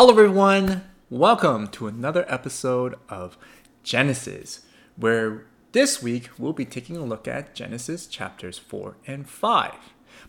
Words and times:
Hello, 0.00 0.12
everyone. 0.12 0.82
Welcome 1.10 1.68
to 1.72 1.86
another 1.86 2.24
episode 2.26 2.94
of 3.10 3.36
Genesis, 3.82 4.62
where 4.96 5.44
this 5.72 6.02
week 6.02 6.30
we'll 6.38 6.54
be 6.54 6.64
taking 6.64 6.96
a 6.96 7.04
look 7.04 7.28
at 7.28 7.54
Genesis 7.54 8.06
chapters 8.06 8.56
4 8.56 8.96
and 9.06 9.28
5. 9.28 9.74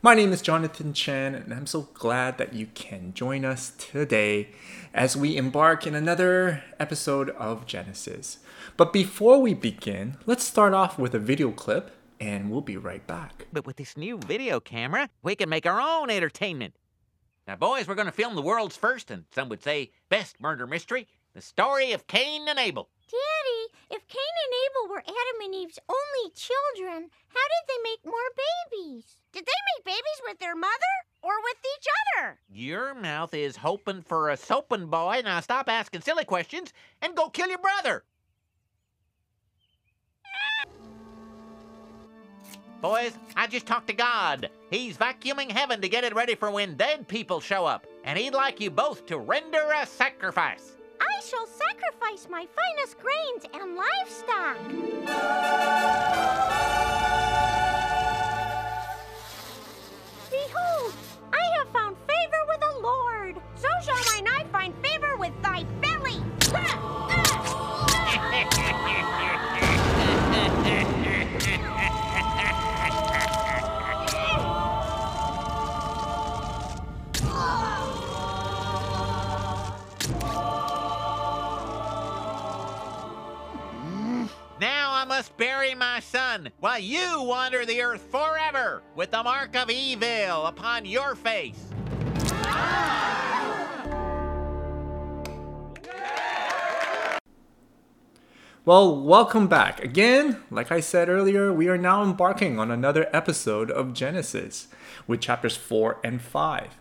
My 0.01 0.13
name 0.13 0.33
is 0.33 0.41
Jonathan 0.41 0.91
Chan, 0.91 1.35
and 1.35 1.53
I'm 1.53 1.67
so 1.67 1.87
glad 1.93 2.37
that 2.37 2.51
you 2.51 2.67
can 2.73 3.13
join 3.13 3.45
us 3.45 3.71
today 3.77 4.49
as 4.93 5.15
we 5.15 5.37
embark 5.37 5.87
in 5.87 5.95
another 5.95 6.65
episode 6.77 7.29
of 7.29 7.65
Genesis. 7.65 8.39
But 8.75 8.91
before 8.91 9.39
we 9.39 9.53
begin, 9.53 10.17
let's 10.25 10.43
start 10.43 10.73
off 10.73 10.99
with 10.99 11.15
a 11.15 11.19
video 11.19 11.49
clip, 11.51 11.91
and 12.19 12.51
we'll 12.51 12.59
be 12.59 12.75
right 12.75 13.07
back. 13.07 13.47
But 13.53 13.65
with 13.65 13.77
this 13.77 13.95
new 13.95 14.17
video 14.17 14.59
camera, 14.59 15.07
we 15.23 15.37
can 15.37 15.47
make 15.47 15.65
our 15.65 15.79
own 15.79 16.09
entertainment. 16.09 16.73
Now, 17.51 17.57
boys, 17.57 17.85
we're 17.85 17.95
going 17.95 18.05
to 18.05 18.13
film 18.13 18.35
the 18.35 18.41
world's 18.41 18.77
first, 18.77 19.11
and 19.11 19.25
some 19.35 19.49
would 19.49 19.61
say 19.61 19.91
best 20.07 20.39
murder 20.39 20.65
mystery 20.65 21.09
the 21.33 21.41
story 21.41 21.91
of 21.91 22.07
Cain 22.07 22.47
and 22.47 22.57
Abel. 22.57 22.87
Daddy, 23.09 23.73
if 23.89 24.07
Cain 24.07 24.21
and 24.21 24.53
Abel 24.63 24.89
were 24.89 25.01
Adam 25.01 25.41
and 25.43 25.55
Eve's 25.55 25.77
only 25.89 26.31
children, 26.33 27.09
how 27.27 27.41
did 27.41 27.67
they 27.67 27.83
make 27.83 28.05
more 28.05 28.13
babies? 28.71 29.17
Did 29.33 29.45
they 29.45 29.51
make 29.75 29.83
babies 29.83 30.21
with 30.25 30.39
their 30.39 30.55
mother 30.55 30.71
or 31.21 31.33
with 31.43 31.57
each 31.75 31.87
other? 32.15 32.39
Your 32.49 32.93
mouth 32.93 33.33
is 33.33 33.57
hoping 33.57 34.01
for 34.01 34.29
a 34.29 34.37
soaping 34.37 34.87
boy. 34.87 35.21
Now 35.25 35.41
stop 35.41 35.67
asking 35.67 36.01
silly 36.03 36.23
questions 36.23 36.71
and 37.01 37.17
go 37.17 37.27
kill 37.27 37.49
your 37.49 37.57
brother. 37.57 38.05
Boys, 42.81 43.11
I 43.35 43.47
just 43.47 43.65
talked 43.65 43.87
to 43.87 43.93
God. 43.93 44.49
He's 44.71 44.95
vacuuming 44.95 45.51
heaven 45.51 45.81
to 45.81 45.89
get 45.89 46.05
it 46.05 46.15
ready 46.15 46.33
for 46.33 46.49
when 46.49 46.75
dead 46.77 47.05
people 47.09 47.41
show 47.41 47.65
up. 47.65 47.85
And 48.05 48.17
he'd 48.17 48.33
like 48.33 48.61
you 48.61 48.71
both 48.71 49.05
to 49.07 49.17
render 49.19 49.69
a 49.75 49.85
sacrifice. 49.85 50.77
I 51.01 51.21
shall 51.25 51.45
sacrifice 51.45 52.29
my 52.29 52.47
finest 52.55 52.97
grains 52.97 53.45
and 53.53 53.75
livestock. 53.75 54.57
Behold, 60.29 60.93
I 61.33 61.57
have 61.57 61.67
found 61.73 61.97
favor 62.07 62.45
with 62.47 62.61
the 62.61 62.79
Lord. 62.81 63.41
So 63.55 63.67
shall 63.83 64.01
thine 64.13 64.25
eye 64.25 64.45
find 64.53 64.73
favor 64.81 65.17
with 65.17 65.33
thy 65.41 65.63
belly. 65.81 67.10
Bury 85.29 85.75
my 85.75 85.99
son, 85.99 86.49
while 86.59 86.79
you 86.79 87.23
wander 87.23 87.65
the 87.65 87.81
earth 87.81 88.01
forever 88.11 88.81
with 88.95 89.11
the 89.11 89.23
mark 89.23 89.55
of 89.55 89.69
evil 89.69 90.45
upon 90.45 90.85
your 90.85 91.15
face. 91.15 91.71
Well, 98.63 99.01
welcome 99.01 99.47
back. 99.47 99.83
Again, 99.83 100.43
like 100.51 100.71
I 100.71 100.81
said 100.81 101.09
earlier, 101.09 101.51
we 101.51 101.67
are 101.67 101.79
now 101.79 102.03
embarking 102.03 102.59
on 102.59 102.69
another 102.69 103.09
episode 103.11 103.71
of 103.71 103.93
Genesis 103.93 104.67
with 105.07 105.19
chapters 105.19 105.57
4 105.57 105.99
and 106.03 106.21
5. 106.21 106.77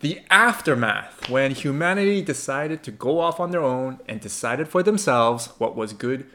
The 0.00 0.20
aftermath, 0.30 1.30
when 1.30 1.52
humanity 1.52 2.22
decided 2.22 2.82
to 2.82 2.90
go 2.90 3.20
off 3.20 3.38
on 3.38 3.52
their 3.52 3.62
own 3.62 4.00
and 4.08 4.20
decided 4.20 4.66
for 4.66 4.82
themselves 4.82 5.50
what 5.58 5.76
was 5.76 5.92
good 5.92 6.26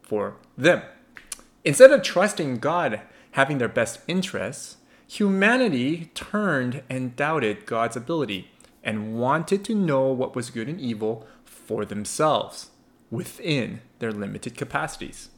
for 0.00 0.36
them. 0.58 0.82
Instead 1.64 1.92
of 1.92 2.02
trusting 2.02 2.58
God 2.58 3.00
having 3.32 3.58
their 3.58 3.68
best 3.68 4.00
interests, 4.08 4.76
humanity 5.06 6.10
turned 6.14 6.82
and 6.90 7.16
doubted 7.16 7.64
God's 7.64 7.96
ability 7.96 8.50
and 8.82 9.18
wanted 9.18 9.64
to 9.64 9.74
know 9.74 10.08
what 10.08 10.34
was 10.34 10.50
good 10.50 10.68
and 10.68 10.80
evil 10.80 11.26
for 11.44 11.84
themselves 11.84 12.70
within 13.10 13.80
their 14.00 14.12
limited 14.12 14.56
capacities. 14.56 15.30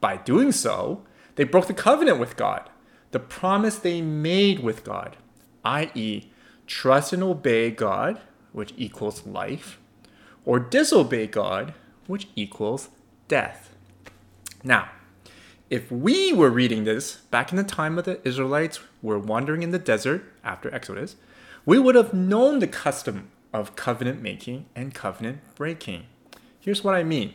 By 0.00 0.16
doing 0.18 0.52
so, 0.52 1.02
they 1.36 1.44
broke 1.44 1.66
the 1.66 1.74
covenant 1.74 2.18
with 2.18 2.36
God, 2.36 2.68
the 3.12 3.18
promise 3.18 3.76
they 3.76 4.02
made 4.02 4.60
with 4.60 4.84
God, 4.84 5.16
i.e., 5.64 6.30
trust 6.66 7.12
and 7.12 7.22
obey 7.22 7.70
God, 7.70 8.20
which 8.52 8.74
equals 8.76 9.26
life, 9.26 9.78
or 10.44 10.58
disobey 10.58 11.26
God, 11.26 11.74
which 12.06 12.28
equals 12.36 12.88
death. 13.28 13.71
Now, 14.64 14.90
if 15.70 15.90
we 15.90 16.32
were 16.32 16.50
reading 16.50 16.84
this 16.84 17.16
back 17.30 17.50
in 17.50 17.56
the 17.56 17.64
time 17.64 17.98
of 17.98 18.04
the 18.04 18.20
Israelites 18.26 18.80
were 19.00 19.18
wandering 19.18 19.62
in 19.62 19.70
the 19.70 19.78
desert 19.78 20.24
after 20.44 20.72
Exodus, 20.72 21.16
we 21.64 21.78
would 21.78 21.94
have 21.94 22.14
known 22.14 22.58
the 22.58 22.66
custom 22.66 23.30
of 23.52 23.76
covenant 23.76 24.22
making 24.22 24.66
and 24.74 24.94
covenant 24.94 25.40
breaking. 25.54 26.04
Here's 26.60 26.84
what 26.84 26.94
I 26.94 27.02
mean. 27.02 27.34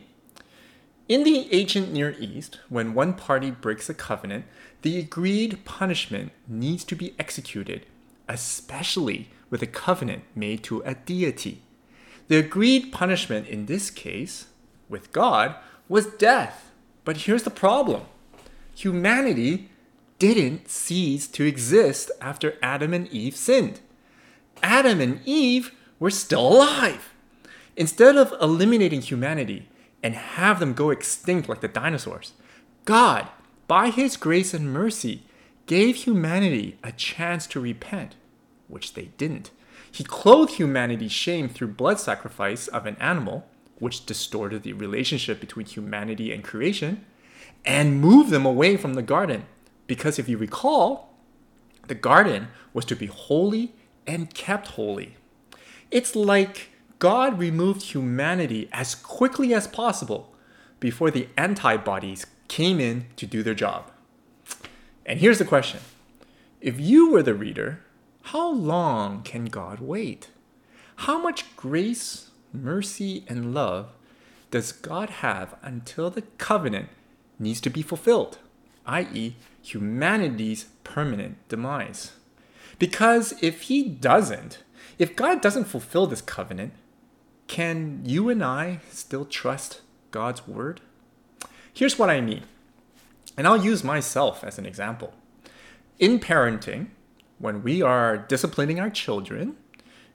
In 1.08 1.24
the 1.24 1.52
ancient 1.52 1.92
Near 1.92 2.14
East, 2.18 2.60
when 2.68 2.94
one 2.94 3.14
party 3.14 3.50
breaks 3.50 3.88
a 3.88 3.94
covenant, 3.94 4.44
the 4.82 4.98
agreed 4.98 5.64
punishment 5.64 6.32
needs 6.46 6.84
to 6.84 6.94
be 6.94 7.14
executed, 7.18 7.86
especially 8.28 9.30
with 9.50 9.62
a 9.62 9.66
covenant 9.66 10.24
made 10.34 10.62
to 10.64 10.80
a 10.82 10.94
deity. 10.94 11.62
The 12.28 12.36
agreed 12.36 12.92
punishment 12.92 13.48
in 13.48 13.66
this 13.66 13.90
case, 13.90 14.46
with 14.88 15.12
God, 15.12 15.56
was 15.88 16.06
death. 16.06 16.67
But 17.08 17.16
here's 17.16 17.44
the 17.44 17.50
problem 17.50 18.02
humanity 18.74 19.70
didn't 20.18 20.68
cease 20.68 21.26
to 21.28 21.42
exist 21.42 22.10
after 22.20 22.58
Adam 22.62 22.92
and 22.92 23.08
Eve 23.08 23.34
sinned. 23.34 23.80
Adam 24.62 25.00
and 25.00 25.22
Eve 25.24 25.72
were 25.98 26.10
still 26.10 26.46
alive. 26.46 27.14
Instead 27.78 28.18
of 28.18 28.34
eliminating 28.42 29.00
humanity 29.00 29.70
and 30.02 30.14
have 30.16 30.60
them 30.60 30.74
go 30.74 30.90
extinct 30.90 31.48
like 31.48 31.62
the 31.62 31.68
dinosaurs, 31.68 32.34
God, 32.84 33.26
by 33.66 33.88
His 33.88 34.18
grace 34.18 34.52
and 34.52 34.70
mercy, 34.70 35.22
gave 35.64 35.96
humanity 35.96 36.76
a 36.84 36.92
chance 36.92 37.46
to 37.46 37.58
repent, 37.58 38.16
which 38.66 38.92
they 38.92 39.06
didn't. 39.16 39.50
He 39.90 40.04
clothed 40.04 40.56
humanity's 40.56 41.12
shame 41.12 41.48
through 41.48 41.68
blood 41.68 42.00
sacrifice 42.00 42.68
of 42.68 42.84
an 42.84 42.96
animal, 43.00 43.46
which 43.78 44.06
distorted 44.06 44.62
the 44.62 44.72
relationship 44.72 45.40
between 45.40 45.66
humanity 45.66 46.32
and 46.32 46.42
creation, 46.44 47.04
and 47.64 48.00
moved 48.00 48.30
them 48.30 48.46
away 48.46 48.76
from 48.76 48.94
the 48.94 49.02
garden. 49.02 49.44
Because 49.86 50.18
if 50.18 50.28
you 50.28 50.36
recall, 50.36 51.14
the 51.86 51.94
garden 51.94 52.48
was 52.72 52.84
to 52.86 52.96
be 52.96 53.06
holy 53.06 53.72
and 54.06 54.32
kept 54.34 54.68
holy. 54.68 55.16
It's 55.90 56.14
like 56.14 56.70
God 56.98 57.38
removed 57.38 57.82
humanity 57.82 58.68
as 58.72 58.94
quickly 58.94 59.54
as 59.54 59.66
possible 59.66 60.34
before 60.80 61.10
the 61.10 61.28
antibodies 61.36 62.26
came 62.48 62.80
in 62.80 63.06
to 63.16 63.26
do 63.26 63.42
their 63.42 63.54
job. 63.54 63.90
And 65.06 65.20
here's 65.20 65.38
the 65.38 65.44
question 65.44 65.80
If 66.60 66.80
you 66.80 67.10
were 67.10 67.22
the 67.22 67.34
reader, 67.34 67.80
how 68.22 68.50
long 68.50 69.22
can 69.22 69.46
God 69.46 69.80
wait? 69.80 70.28
How 70.96 71.18
much 71.18 71.56
grace, 71.56 72.30
mercy, 72.52 73.24
and 73.28 73.54
love 73.54 73.88
does 74.50 74.72
God 74.72 75.10
have 75.10 75.56
until 75.62 76.10
the 76.10 76.22
covenant 76.22 76.88
needs 77.38 77.60
to 77.60 77.70
be 77.70 77.82
fulfilled, 77.82 78.38
i.e., 78.86 79.36
humanity's 79.62 80.66
permanent 80.84 81.36
demise? 81.48 82.12
Because 82.78 83.34
if 83.42 83.62
He 83.62 83.82
doesn't, 83.84 84.62
if 84.98 85.16
God 85.16 85.40
doesn't 85.40 85.64
fulfill 85.64 86.06
this 86.06 86.22
covenant, 86.22 86.72
can 87.46 88.02
you 88.04 88.28
and 88.28 88.42
I 88.42 88.80
still 88.90 89.24
trust 89.24 89.82
God's 90.10 90.46
word? 90.46 90.80
Here's 91.72 91.98
what 91.98 92.10
I 92.10 92.20
mean, 92.20 92.44
and 93.36 93.46
I'll 93.46 93.64
use 93.64 93.84
myself 93.84 94.42
as 94.42 94.58
an 94.58 94.66
example. 94.66 95.12
In 95.98 96.18
parenting, 96.18 96.88
when 97.38 97.62
we 97.62 97.82
are 97.82 98.16
disciplining 98.16 98.80
our 98.80 98.90
children, 98.90 99.56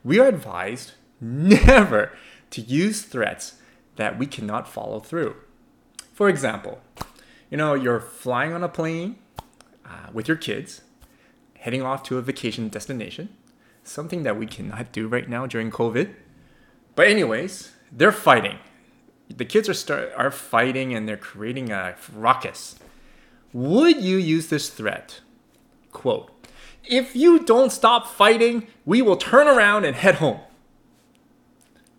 we 0.03 0.19
are 0.19 0.27
advised 0.27 0.93
never 1.23 2.11
to 2.51 2.61
use 2.61 3.01
threats 3.01 3.55
that 3.95 4.19
we 4.19 4.25
cannot 4.25 4.67
follow 4.67 4.99
through. 4.99 5.35
For 6.13 6.29
example, 6.29 6.81
you 7.49 7.57
know, 7.57 7.73
you're 7.73 7.99
flying 7.99 8.53
on 8.53 8.63
a 8.63 8.69
plane 8.69 9.17
uh, 9.85 10.09
with 10.11 10.27
your 10.27 10.37
kids, 10.37 10.81
heading 11.59 11.81
off 11.81 12.03
to 12.03 12.17
a 12.17 12.21
vacation 12.21 12.67
destination, 12.67 13.29
something 13.83 14.23
that 14.23 14.37
we 14.37 14.45
cannot 14.45 14.91
do 14.91 15.07
right 15.07 15.29
now 15.29 15.45
during 15.47 15.71
COVID. 15.71 16.13
But 16.95 17.07
anyways, 17.07 17.71
they're 17.91 18.11
fighting. 18.11 18.59
The 19.35 19.45
kids 19.45 19.69
are 19.69 19.73
start 19.73 20.11
are 20.15 20.31
fighting 20.31 20.93
and 20.93 21.07
they're 21.07 21.17
creating 21.17 21.71
a 21.71 21.95
ruckus. 22.13 22.75
Would 23.51 24.01
you 24.01 24.17
use 24.17 24.47
this 24.47 24.69
threat? 24.69 25.21
Quote, 25.91 26.31
if 26.83 27.15
you 27.15 27.39
don't 27.39 27.71
stop 27.71 28.07
fighting, 28.07 28.67
we 28.85 29.01
will 29.01 29.15
turn 29.15 29.47
around 29.47 29.85
and 29.85 29.95
head 29.95 30.15
home. 30.15 30.39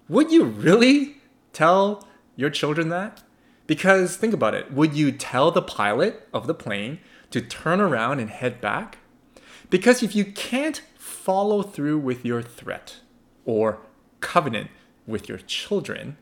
Would 0.08 0.30
you 0.30 0.44
really 0.44 1.16
tell 1.52 2.06
your 2.36 2.50
children 2.50 2.88
that? 2.90 3.22
Because 3.66 4.16
think 4.16 4.34
about 4.34 4.54
it. 4.54 4.72
Would 4.72 4.94
you 4.94 5.10
tell 5.12 5.50
the 5.50 5.62
pilot 5.62 6.28
of 6.32 6.46
the 6.46 6.54
plane 6.54 6.98
to 7.30 7.40
turn 7.40 7.80
around 7.80 8.20
and 8.20 8.28
head 8.28 8.60
back? 8.60 8.98
Because 9.70 10.02
if 10.02 10.14
you 10.14 10.26
can't 10.26 10.82
follow 10.96 11.62
through 11.62 11.98
with 11.98 12.24
your 12.24 12.42
threat 12.42 12.96
or 13.46 13.80
covenant 14.20 14.70
with 15.06 15.28
your 15.28 15.38
children, 15.38 16.18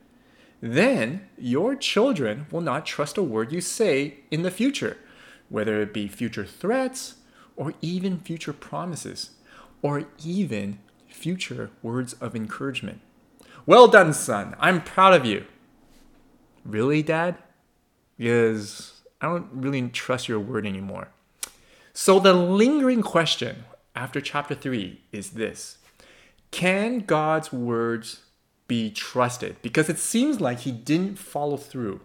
then 0.61 1.29
your 1.37 1.75
children 1.75 2.47
will 2.53 2.61
not 2.61 2.87
trust 2.87 3.19
a 3.19 3.23
word 3.23 3.53
you 3.53 3.61
say 3.61 4.19
in 4.31 4.43
the 4.43 4.51
future, 4.51 4.97
whether 5.49 5.83
it 5.83 5.93
be 5.93 6.07
future 6.07 6.47
threats 6.47 7.17
or 7.57 7.75
even 7.83 8.21
future 8.21 8.53
promises 8.53 9.31
or 9.83 10.05
even 10.25 10.79
future 11.09 11.71
words 11.83 12.13
of 12.15 12.37
encouragement. 12.37 13.01
Well 13.67 13.89
done, 13.89 14.13
son. 14.13 14.57
I'm 14.59 14.83
proud 14.83 15.15
of 15.15 15.25
you. 15.25 15.45
Really, 16.65 17.03
Dad? 17.03 17.37
Because 18.19 19.03
I 19.21 19.27
don't 19.27 19.49
really 19.53 19.89
trust 19.89 20.29
your 20.29 20.41
word 20.41 20.67
anymore. 20.67 21.09
So, 21.93 22.19
the 22.19 22.33
lingering 22.33 23.03
question 23.03 23.65
after 23.95 24.21
chapter 24.21 24.55
3 24.55 25.01
is 25.13 25.31
this 25.31 25.79
Can 26.51 27.01
God's 27.01 27.53
words 27.53 28.23
be 28.67 28.91
trusted? 28.91 29.57
Because 29.63 29.89
it 29.89 29.99
seems 29.99 30.41
like 30.41 30.61
he 30.61 30.73
didn't 30.73 31.19
follow 31.19 31.57
through. 31.57 32.01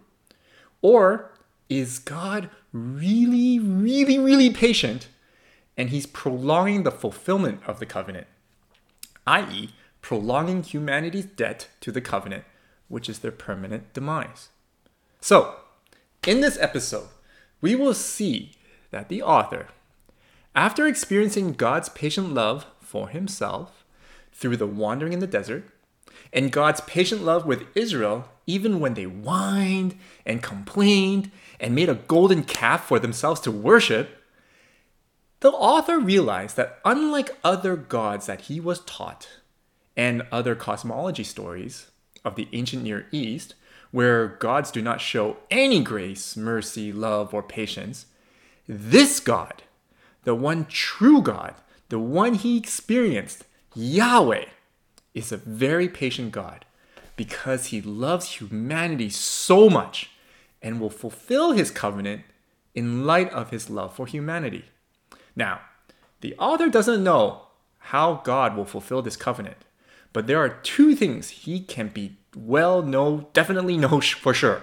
Or 0.80 1.32
is 1.68 1.98
God 1.98 2.50
really, 2.72 3.58
really, 3.58 4.18
really 4.18 4.50
patient 4.50 5.08
and 5.76 5.90
he's 5.90 6.06
prolonging 6.06 6.82
the 6.82 6.90
fulfillment 6.90 7.60
of 7.66 7.78
the 7.78 7.86
covenant, 7.86 8.26
i.e., 9.26 9.70
prolonging 10.02 10.62
humanity's 10.62 11.26
debt 11.26 11.68
to 11.80 11.92
the 11.92 12.00
covenant, 12.00 12.44
which 12.88 13.08
is 13.08 13.18
their 13.18 13.32
permanent 13.32 13.92
demise. 13.92 14.48
So, 15.20 15.56
in 16.26 16.40
this 16.40 16.58
episode, 16.58 17.08
we 17.60 17.74
will 17.74 17.94
see 17.94 18.52
that 18.90 19.08
the 19.08 19.22
author, 19.22 19.68
after 20.54 20.86
experiencing 20.86 21.52
God's 21.52 21.88
patient 21.88 22.32
love 22.34 22.66
for 22.80 23.08
himself 23.08 23.84
through 24.32 24.56
the 24.56 24.66
wandering 24.66 25.12
in 25.12 25.18
the 25.18 25.26
desert, 25.26 25.64
and 26.32 26.52
God's 26.52 26.80
patient 26.82 27.22
love 27.22 27.46
with 27.46 27.66
Israel, 27.74 28.28
even 28.46 28.80
when 28.80 28.94
they 28.94 29.04
whined 29.04 29.96
and 30.24 30.42
complained 30.42 31.30
and 31.60 31.74
made 31.74 31.88
a 31.88 31.94
golden 31.94 32.44
calf 32.44 32.86
for 32.86 32.98
themselves 32.98 33.40
to 33.42 33.50
worship, 33.50 34.22
the 35.40 35.50
author 35.50 35.98
realized 35.98 36.56
that 36.56 36.78
unlike 36.84 37.36
other 37.44 37.76
gods 37.76 38.26
that 38.26 38.42
he 38.42 38.60
was 38.60 38.80
taught 38.80 39.28
and 39.98 40.22
other 40.30 40.54
cosmology 40.54 41.24
stories 41.24 41.90
of 42.24 42.36
the 42.36 42.48
ancient 42.52 42.84
Near 42.84 43.06
East, 43.10 43.56
where 43.90 44.28
gods 44.28 44.70
do 44.70 44.80
not 44.80 45.00
show 45.00 45.38
any 45.50 45.82
grace, 45.82 46.36
mercy, 46.36 46.92
love, 46.92 47.34
or 47.34 47.42
patience, 47.42 48.06
this 48.68 49.18
God, 49.18 49.64
the 50.22 50.36
one 50.36 50.66
true 50.66 51.20
God, 51.20 51.56
the 51.88 51.98
one 51.98 52.34
he 52.34 52.56
experienced, 52.56 53.44
Yahweh, 53.74 54.44
is 55.14 55.32
a 55.32 55.36
very 55.36 55.88
patient 55.88 56.30
God 56.30 56.64
because 57.16 57.66
he 57.66 57.80
loves 57.80 58.40
humanity 58.40 59.10
so 59.10 59.68
much 59.68 60.10
and 60.62 60.80
will 60.80 60.90
fulfill 60.90 61.52
his 61.52 61.72
covenant 61.72 62.22
in 62.72 63.04
light 63.04 63.32
of 63.32 63.50
his 63.50 63.68
love 63.68 63.96
for 63.96 64.06
humanity. 64.06 64.66
Now, 65.34 65.60
the 66.20 66.36
author 66.36 66.68
doesn't 66.68 67.02
know 67.02 67.42
how 67.78 68.20
God 68.24 68.56
will 68.56 68.64
fulfill 68.64 69.02
this 69.02 69.16
covenant, 69.16 69.56
but 70.12 70.26
there 70.26 70.38
are 70.38 70.48
two 70.48 70.94
things 70.94 71.30
he 71.30 71.60
can 71.60 71.88
be 71.88 72.16
well 72.34 72.82
know, 72.82 73.28
definitely 73.32 73.76
know 73.76 74.00
for 74.00 74.34
sure. 74.34 74.62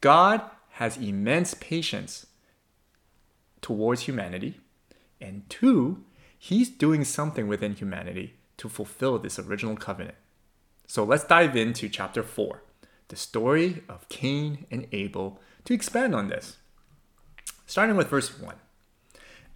God 0.00 0.42
has 0.72 0.96
immense 0.96 1.54
patience 1.54 2.26
towards 3.60 4.02
humanity, 4.02 4.60
and 5.20 5.48
two, 5.48 6.04
he's 6.38 6.68
doing 6.68 7.04
something 7.04 7.48
within 7.48 7.74
humanity 7.74 8.34
to 8.58 8.68
fulfill 8.68 9.18
this 9.18 9.38
original 9.38 9.76
covenant. 9.76 10.16
So 10.86 11.04
let's 11.04 11.24
dive 11.24 11.56
into 11.56 11.88
chapter 11.88 12.22
4, 12.22 12.62
the 13.08 13.16
story 13.16 13.82
of 13.88 14.08
Cain 14.08 14.66
and 14.70 14.86
Abel, 14.92 15.40
to 15.64 15.74
expand 15.74 16.14
on 16.14 16.28
this. 16.28 16.56
Starting 17.66 17.96
with 17.96 18.08
verse 18.08 18.38
1. 18.38 18.54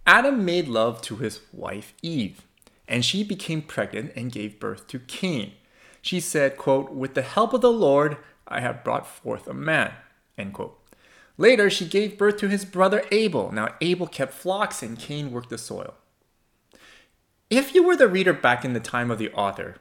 Adam 0.05 0.43
made 0.43 0.67
love 0.67 1.01
to 1.01 1.15
his 1.15 1.39
wife 1.51 1.93
Eve, 2.01 2.41
and 2.87 3.03
she 3.03 3.23
became 3.23 3.61
pregnant 3.61 4.11
and 4.15 4.31
gave 4.31 4.59
birth 4.59 4.87
to 4.87 4.99
Cain. 4.99 5.53
She 6.01 6.19
said, 6.19 6.57
quote, 6.57 6.91
With 6.91 7.13
the 7.13 7.21
help 7.21 7.53
of 7.53 7.61
the 7.61 7.71
Lord, 7.71 8.17
I 8.47 8.59
have 8.59 8.83
brought 8.83 9.07
forth 9.07 9.47
a 9.47 9.53
man. 9.53 9.93
End 10.37 10.53
quote. 10.53 10.79
Later, 11.37 11.69
she 11.69 11.87
gave 11.87 12.17
birth 12.17 12.37
to 12.37 12.49
his 12.49 12.65
brother 12.65 13.03
Abel. 13.11 13.51
Now, 13.51 13.69
Abel 13.81 14.07
kept 14.07 14.33
flocks 14.33 14.83
and 14.83 14.99
Cain 14.99 15.31
worked 15.31 15.49
the 15.49 15.57
soil. 15.57 15.95
If 17.49 17.73
you 17.73 17.83
were 17.83 17.95
the 17.95 18.07
reader 18.07 18.33
back 18.33 18.65
in 18.65 18.73
the 18.73 18.79
time 18.79 19.09
of 19.09 19.17
the 19.17 19.31
author, 19.31 19.77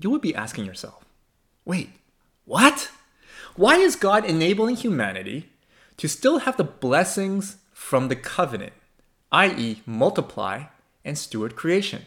you 0.00 0.10
would 0.10 0.20
be 0.20 0.34
asking 0.34 0.64
yourself, 0.64 1.04
wait, 1.64 1.90
what? 2.44 2.90
Why 3.54 3.76
is 3.76 3.96
God 3.96 4.24
enabling 4.24 4.76
humanity 4.76 5.50
to 5.98 6.08
still 6.08 6.38
have 6.38 6.56
the 6.56 6.64
blessings 6.64 7.56
from 7.72 8.08
the 8.08 8.16
covenant? 8.16 8.72
i.e., 9.30 9.82
multiply 9.86 10.64
and 11.04 11.18
steward 11.18 11.56
creation. 11.56 12.02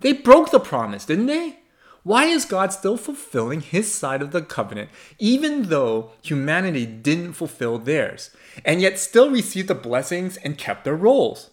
They 0.00 0.12
broke 0.12 0.50
the 0.50 0.60
promise, 0.60 1.04
didn't 1.04 1.26
they? 1.26 1.58
Why 2.04 2.24
is 2.24 2.44
God 2.44 2.72
still 2.72 2.96
fulfilling 2.96 3.60
his 3.60 3.92
side 3.92 4.22
of 4.22 4.32
the 4.32 4.42
covenant, 4.42 4.90
even 5.20 5.64
though 5.64 6.10
humanity 6.20 6.84
didn't 6.84 7.34
fulfill 7.34 7.78
theirs, 7.78 8.30
and 8.64 8.80
yet 8.80 8.98
still 8.98 9.30
received 9.30 9.68
the 9.68 9.74
blessings 9.76 10.36
and 10.38 10.58
kept 10.58 10.84
their 10.84 10.96
roles? 10.96 11.50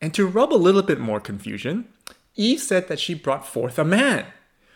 And 0.00 0.12
to 0.14 0.26
rub 0.26 0.52
a 0.52 0.54
little 0.54 0.82
bit 0.82 1.00
more 1.00 1.20
confusion, 1.20 1.88
Eve 2.34 2.60
said 2.60 2.88
that 2.88 3.00
she 3.00 3.14
brought 3.14 3.46
forth 3.46 3.78
a 3.78 3.84
man, 3.84 4.26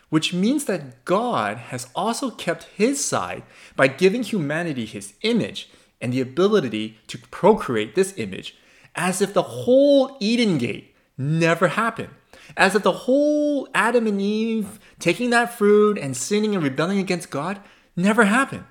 which 0.09 0.33
means 0.33 0.65
that 0.65 1.05
God 1.05 1.57
has 1.57 1.87
also 1.95 2.31
kept 2.31 2.63
his 2.75 3.03
side 3.05 3.43
by 3.75 3.87
giving 3.87 4.23
humanity 4.23 4.85
his 4.85 5.13
image 5.21 5.69
and 6.01 6.11
the 6.11 6.21
ability 6.21 6.97
to 7.07 7.19
procreate 7.19 7.93
this 7.93 8.17
image 8.17 8.57
as 8.95 9.21
if 9.21 9.33
the 9.33 9.41
whole 9.41 10.17
Eden 10.19 10.57
Gate 10.57 10.92
never 11.17 11.69
happened. 11.69 12.09
As 12.57 12.75
if 12.75 12.83
the 12.83 12.91
whole 12.91 13.67
Adam 13.73 14.07
and 14.07 14.21
Eve 14.21 14.79
taking 14.99 15.29
that 15.29 15.57
fruit 15.57 15.97
and 15.97 16.15
sinning 16.15 16.55
and 16.55 16.63
rebelling 16.63 16.99
against 16.99 17.29
God 17.29 17.59
never 17.95 18.25
happened. 18.25 18.65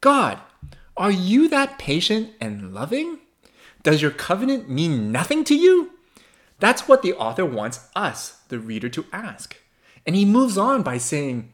God, 0.00 0.38
are 0.96 1.10
you 1.10 1.48
that 1.48 1.78
patient 1.78 2.32
and 2.40 2.72
loving? 2.72 3.18
Does 3.82 4.00
your 4.00 4.10
covenant 4.10 4.68
mean 4.68 5.12
nothing 5.12 5.44
to 5.44 5.54
you? 5.54 5.90
That's 6.60 6.88
what 6.88 7.02
the 7.02 7.14
author 7.14 7.44
wants 7.44 7.88
us, 7.94 8.40
the 8.48 8.58
reader, 8.58 8.88
to 8.90 9.06
ask. 9.12 9.56
And 10.06 10.14
he 10.14 10.24
moves 10.24 10.56
on 10.56 10.82
by 10.82 10.98
saying, 10.98 11.52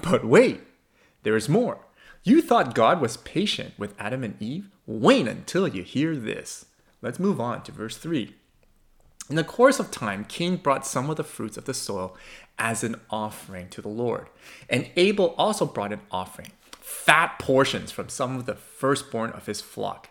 But 0.00 0.24
wait, 0.24 0.60
there 1.22 1.36
is 1.36 1.48
more. 1.48 1.86
You 2.22 2.42
thought 2.42 2.74
God 2.74 3.00
was 3.00 3.16
patient 3.16 3.74
with 3.78 3.94
Adam 3.98 4.22
and 4.22 4.40
Eve? 4.40 4.68
Wait 4.86 5.26
until 5.26 5.66
you 5.66 5.82
hear 5.82 6.14
this. 6.14 6.66
Let's 7.02 7.18
move 7.18 7.40
on 7.40 7.62
to 7.64 7.72
verse 7.72 7.96
3. 7.96 8.34
In 9.28 9.36
the 9.36 9.44
course 9.44 9.78
of 9.78 9.90
time, 9.90 10.24
Cain 10.24 10.56
brought 10.56 10.86
some 10.86 11.08
of 11.08 11.16
the 11.16 11.24
fruits 11.24 11.56
of 11.56 11.64
the 11.64 11.74
soil 11.74 12.16
as 12.58 12.82
an 12.82 12.96
offering 13.10 13.68
to 13.70 13.80
the 13.80 13.88
Lord. 13.88 14.28
And 14.68 14.90
Abel 14.96 15.34
also 15.38 15.66
brought 15.66 15.92
an 15.92 16.00
offering, 16.10 16.52
fat 16.72 17.38
portions 17.38 17.92
from 17.92 18.08
some 18.08 18.36
of 18.36 18.46
the 18.46 18.56
firstborn 18.56 19.30
of 19.30 19.46
his 19.46 19.60
flock. 19.60 20.08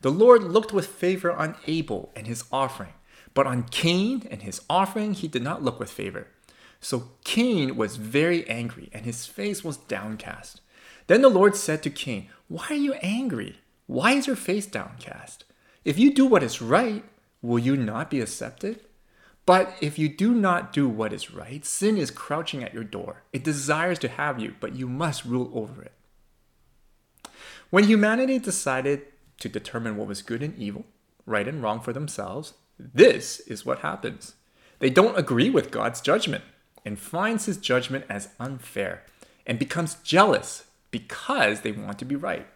The 0.00 0.10
Lord 0.10 0.42
looked 0.42 0.72
with 0.72 0.86
favor 0.86 1.32
on 1.32 1.56
Abel 1.66 2.10
and 2.14 2.26
his 2.26 2.44
offering, 2.52 2.92
but 3.34 3.46
on 3.46 3.64
Cain 3.64 4.26
and 4.30 4.42
his 4.42 4.60
offering 4.68 5.14
he 5.14 5.28
did 5.28 5.42
not 5.42 5.62
look 5.62 5.78
with 5.78 5.90
favor. 5.90 6.28
So 6.80 7.10
Cain 7.22 7.76
was 7.76 7.96
very 7.96 8.46
angry, 8.48 8.90
and 8.92 9.06
his 9.06 9.26
face 9.26 9.62
was 9.62 9.76
downcast. 9.76 10.60
Then 11.06 11.22
the 11.22 11.28
Lord 11.28 11.54
said 11.54 11.82
to 11.84 11.90
Cain, 11.90 12.28
Why 12.48 12.66
are 12.70 12.74
you 12.74 12.94
angry? 12.94 13.60
Why 13.86 14.12
is 14.12 14.26
your 14.26 14.36
face 14.36 14.66
downcast? 14.66 15.44
If 15.84 15.98
you 15.98 16.12
do 16.12 16.26
what 16.26 16.42
is 16.42 16.60
right, 16.60 17.04
will 17.42 17.58
you 17.58 17.76
not 17.76 18.08
be 18.08 18.20
accepted? 18.20 18.80
But 19.44 19.74
if 19.80 19.98
you 19.98 20.08
do 20.08 20.32
not 20.32 20.72
do 20.72 20.88
what 20.88 21.12
is 21.12 21.32
right, 21.32 21.64
sin 21.64 21.98
is 21.98 22.12
crouching 22.12 22.62
at 22.62 22.72
your 22.72 22.84
door. 22.84 23.24
It 23.32 23.42
desires 23.42 23.98
to 24.00 24.08
have 24.08 24.38
you, 24.38 24.54
but 24.60 24.76
you 24.76 24.88
must 24.88 25.24
rule 25.24 25.50
over 25.52 25.82
it. 25.82 25.92
When 27.70 27.84
humanity 27.84 28.38
decided 28.38 29.02
to 29.40 29.48
determine 29.48 29.96
what 29.96 30.06
was 30.06 30.22
good 30.22 30.42
and 30.42 30.56
evil, 30.56 30.84
right 31.26 31.48
and 31.48 31.60
wrong 31.62 31.80
for 31.80 31.92
themselves, 31.92 32.54
this 32.78 33.40
is 33.40 33.66
what 33.66 33.80
happens. 33.80 34.34
They 34.78 34.90
don't 34.90 35.18
agree 35.18 35.50
with 35.50 35.70
God's 35.70 36.00
judgment 36.00 36.44
and 36.84 36.98
finds 36.98 37.46
his 37.46 37.56
judgment 37.56 38.04
as 38.08 38.28
unfair 38.38 39.04
and 39.46 39.58
becomes 39.58 39.96
jealous 40.04 40.64
because 40.90 41.60
they 41.62 41.72
want 41.72 41.98
to 41.98 42.04
be 42.04 42.16
right. 42.16 42.46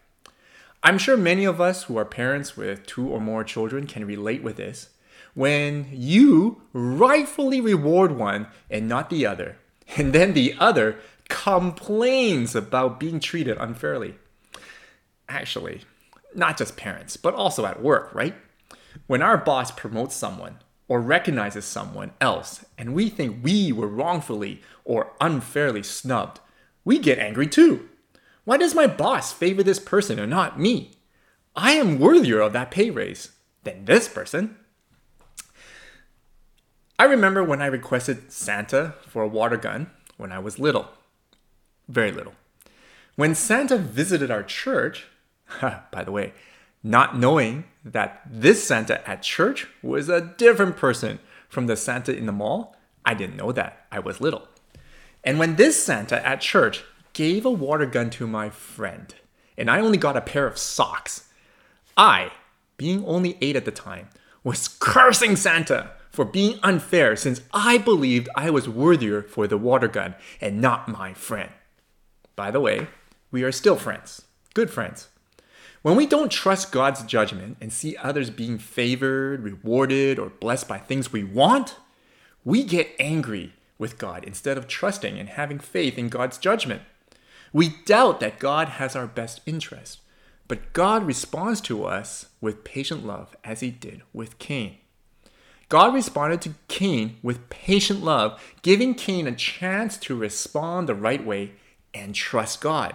I'm 0.87 0.99
sure 0.99 1.17
many 1.17 1.45
of 1.45 1.61
us 1.61 1.85
who 1.85 1.97
are 1.99 2.05
parents 2.05 2.57
with 2.57 2.87
two 2.87 3.09
or 3.09 3.21
more 3.21 3.43
children 3.45 3.87
can 3.87 4.07
relate 4.07 4.43
with 4.43 4.57
this. 4.57 4.91
When 5.35 5.89
you 5.93 6.63
rightfully 6.73 7.61
reward 7.61 8.13
one 8.13 8.47
and 8.71 8.89
not 8.89 9.11
the 9.11 9.27
other, 9.27 9.57
And 9.97 10.13
then 10.13 10.35
the 10.35 10.55
other 10.59 10.97
complains 11.29 12.55
about 12.55 13.01
being 13.01 13.21
treated 13.21 13.57
unfairly. 13.59 14.15
Actually, 15.29 15.83
not 16.35 16.57
just 16.57 16.77
parents, 16.77 17.17
but 17.17 17.35
also 17.35 17.67
at 17.67 17.83
work, 17.83 18.15
right? 18.15 18.35
When 19.07 19.23
our 19.23 19.37
boss 19.37 19.71
promotes 19.71 20.15
someone 20.15 20.59
or 20.89 21.01
recognizes 21.01 21.65
someone 21.65 22.13
else 22.21 22.65
and 22.79 22.95
we 22.95 23.09
think 23.09 23.43
we 23.43 23.73
were 23.73 23.89
wrongfully 23.89 24.63
or 24.85 25.13
unfairly 25.21 25.83
snubbed, 25.83 26.41
we 26.85 26.99
get 26.99 27.19
angry 27.19 27.47
too. 27.47 27.89
Why 28.47 28.57
does 28.57 28.77
my 28.77 28.87
boss 28.87 29.33
favor 29.33 29.65
this 29.65 29.81
person 29.81 30.21
and 30.21 30.31
not 30.31 30.59
me? 30.59 30.93
I 31.57 31.73
am 31.73 31.99
worthier 31.99 32.41
of 32.41 32.53
that 32.53 32.71
pay 32.71 32.91
raise 32.91 33.33
than 33.65 33.87
this 33.87 34.09
person. 34.09 34.57
I 36.97 37.05
remember 37.07 37.43
when 37.43 37.61
I 37.61 37.67
requested 37.67 38.31
Santa 38.31 38.95
for 39.09 39.25
a 39.25 39.29
water 39.29 39.57
gun 39.57 39.91
when 40.17 40.31
I 40.31 40.39
was 40.39 40.61
little. 40.61 40.87
Very 41.89 42.13
little. 42.13 42.35
When 43.17 43.35
Santa 43.35 43.77
visited 43.77 44.31
our 44.31 44.45
church, 44.45 45.07
by 45.61 46.05
the 46.05 46.13
way, 46.13 46.33
not 46.85 47.19
knowing 47.19 47.65
that 47.85 48.23
this 48.31 48.63
Santa 48.63 49.07
at 49.11 49.23
church 49.23 49.67
was 49.83 50.09
a 50.09 50.35
different 50.39 50.77
person 50.77 51.19
from 51.49 51.67
the 51.67 51.77
Santa 51.77 52.17
in 52.17 52.27
the 52.27 52.33
mall, 52.33 52.77
I 53.05 53.15
didn't 53.15 53.37
know 53.37 53.51
that. 53.51 53.87
I 53.91 53.99
was 53.99 54.21
little. 54.21 54.47
And 55.25 55.41
when 55.41 55.57
this 55.57 55.85
Santa 55.85 56.25
at 56.25 56.41
church 56.41 56.85
gave 57.17 57.47
a 57.47 57.51
water 57.51 57.87
gun 57.87 58.11
to 58.11 58.27
my 58.27 58.51
friend, 58.51 59.15
and 59.57 59.71
I 59.71 59.81
only 59.81 59.97
got 59.97 60.19
a 60.19 60.21
pair 60.21 60.47
of 60.47 60.59
socks, 60.59 61.31
I, 61.97 62.31
being 62.77 63.07
only 63.07 63.39
eight 63.41 63.57
at 63.57 63.65
the 63.65 63.71
time, 63.71 64.11
was 64.45 64.69
cursing 64.69 65.35
Santa 65.35 65.93
for 66.11 66.27
being 66.27 66.61
unfair 66.63 67.17
since 67.17 67.41
I 67.55 67.79
believed 67.79 68.29
I 68.37 68.51
was 68.51 68.69
worthier 68.69 69.23
for 69.23 69.47
the 69.47 69.57
water 69.57 69.89
gun 69.89 70.15
and 70.43 70.61
not 70.61 70.89
my 70.89 71.15
friend. 71.15 71.51
By 72.37 72.51
the 72.51 72.61
way, 72.61 72.87
we 73.31 73.43
are 73.45 73.53
still 73.53 73.77
friends, 73.77 74.27
good 74.53 74.69
friends. 74.71 75.09
When 75.81 75.97
we 75.97 76.05
don't 76.05 76.31
trust 76.31 76.71
God's 76.71 77.03
judgment 77.03 77.57
and 77.63 77.73
see 77.73 77.97
others 77.97 78.29
being 78.29 78.59
favored, 78.59 79.43
rewarded, 79.43 80.19
or 80.19 80.29
blessed 80.29 80.69
by 80.69 80.77
things 80.77 81.15
we 81.15 81.25
want, 81.25 81.77
we 82.45 82.63
get 82.63 82.95
angry 82.99 83.55
with 83.79 83.97
God 83.97 84.23
instead 84.23 84.59
of 84.59 84.69
trusting 84.69 85.19
and 85.19 85.31
having 85.31 85.59
faith 85.59 85.97
in 85.97 86.11
God's 86.11 86.37
judgment. 86.37 86.83
We 87.57 87.71
doubt 87.87 88.21
that 88.21 88.39
God 88.39 88.69
has 88.69 88.95
our 88.95 89.07
best 89.07 89.41
interest, 89.47 90.01
but 90.47 90.75
God 90.75 91.07
responds 91.07 91.63
to 91.63 91.87
us 91.87 92.27
with 92.39 92.65
patient 92.65 93.07
love 93.07 93.35
as 93.43 93.61
he 93.61 93.71
did 93.71 94.03
with 94.13 94.39
Cain. 94.39 94.77
God 95.71 95.95
responded 95.95 96.43
to 96.43 96.55
Cain 96.69 97.17
with 97.23 97.49
patient 97.49 98.05
love, 98.05 98.39
giving 98.61 98.95
Cain 98.95 99.27
a 99.27 99.35
chance 99.35 99.97
to 99.97 100.15
respond 100.15 100.87
the 100.87 100.95
right 100.95 101.25
way 101.25 101.53
and 101.95 102.15
trust 102.15 102.61
God. 102.61 102.95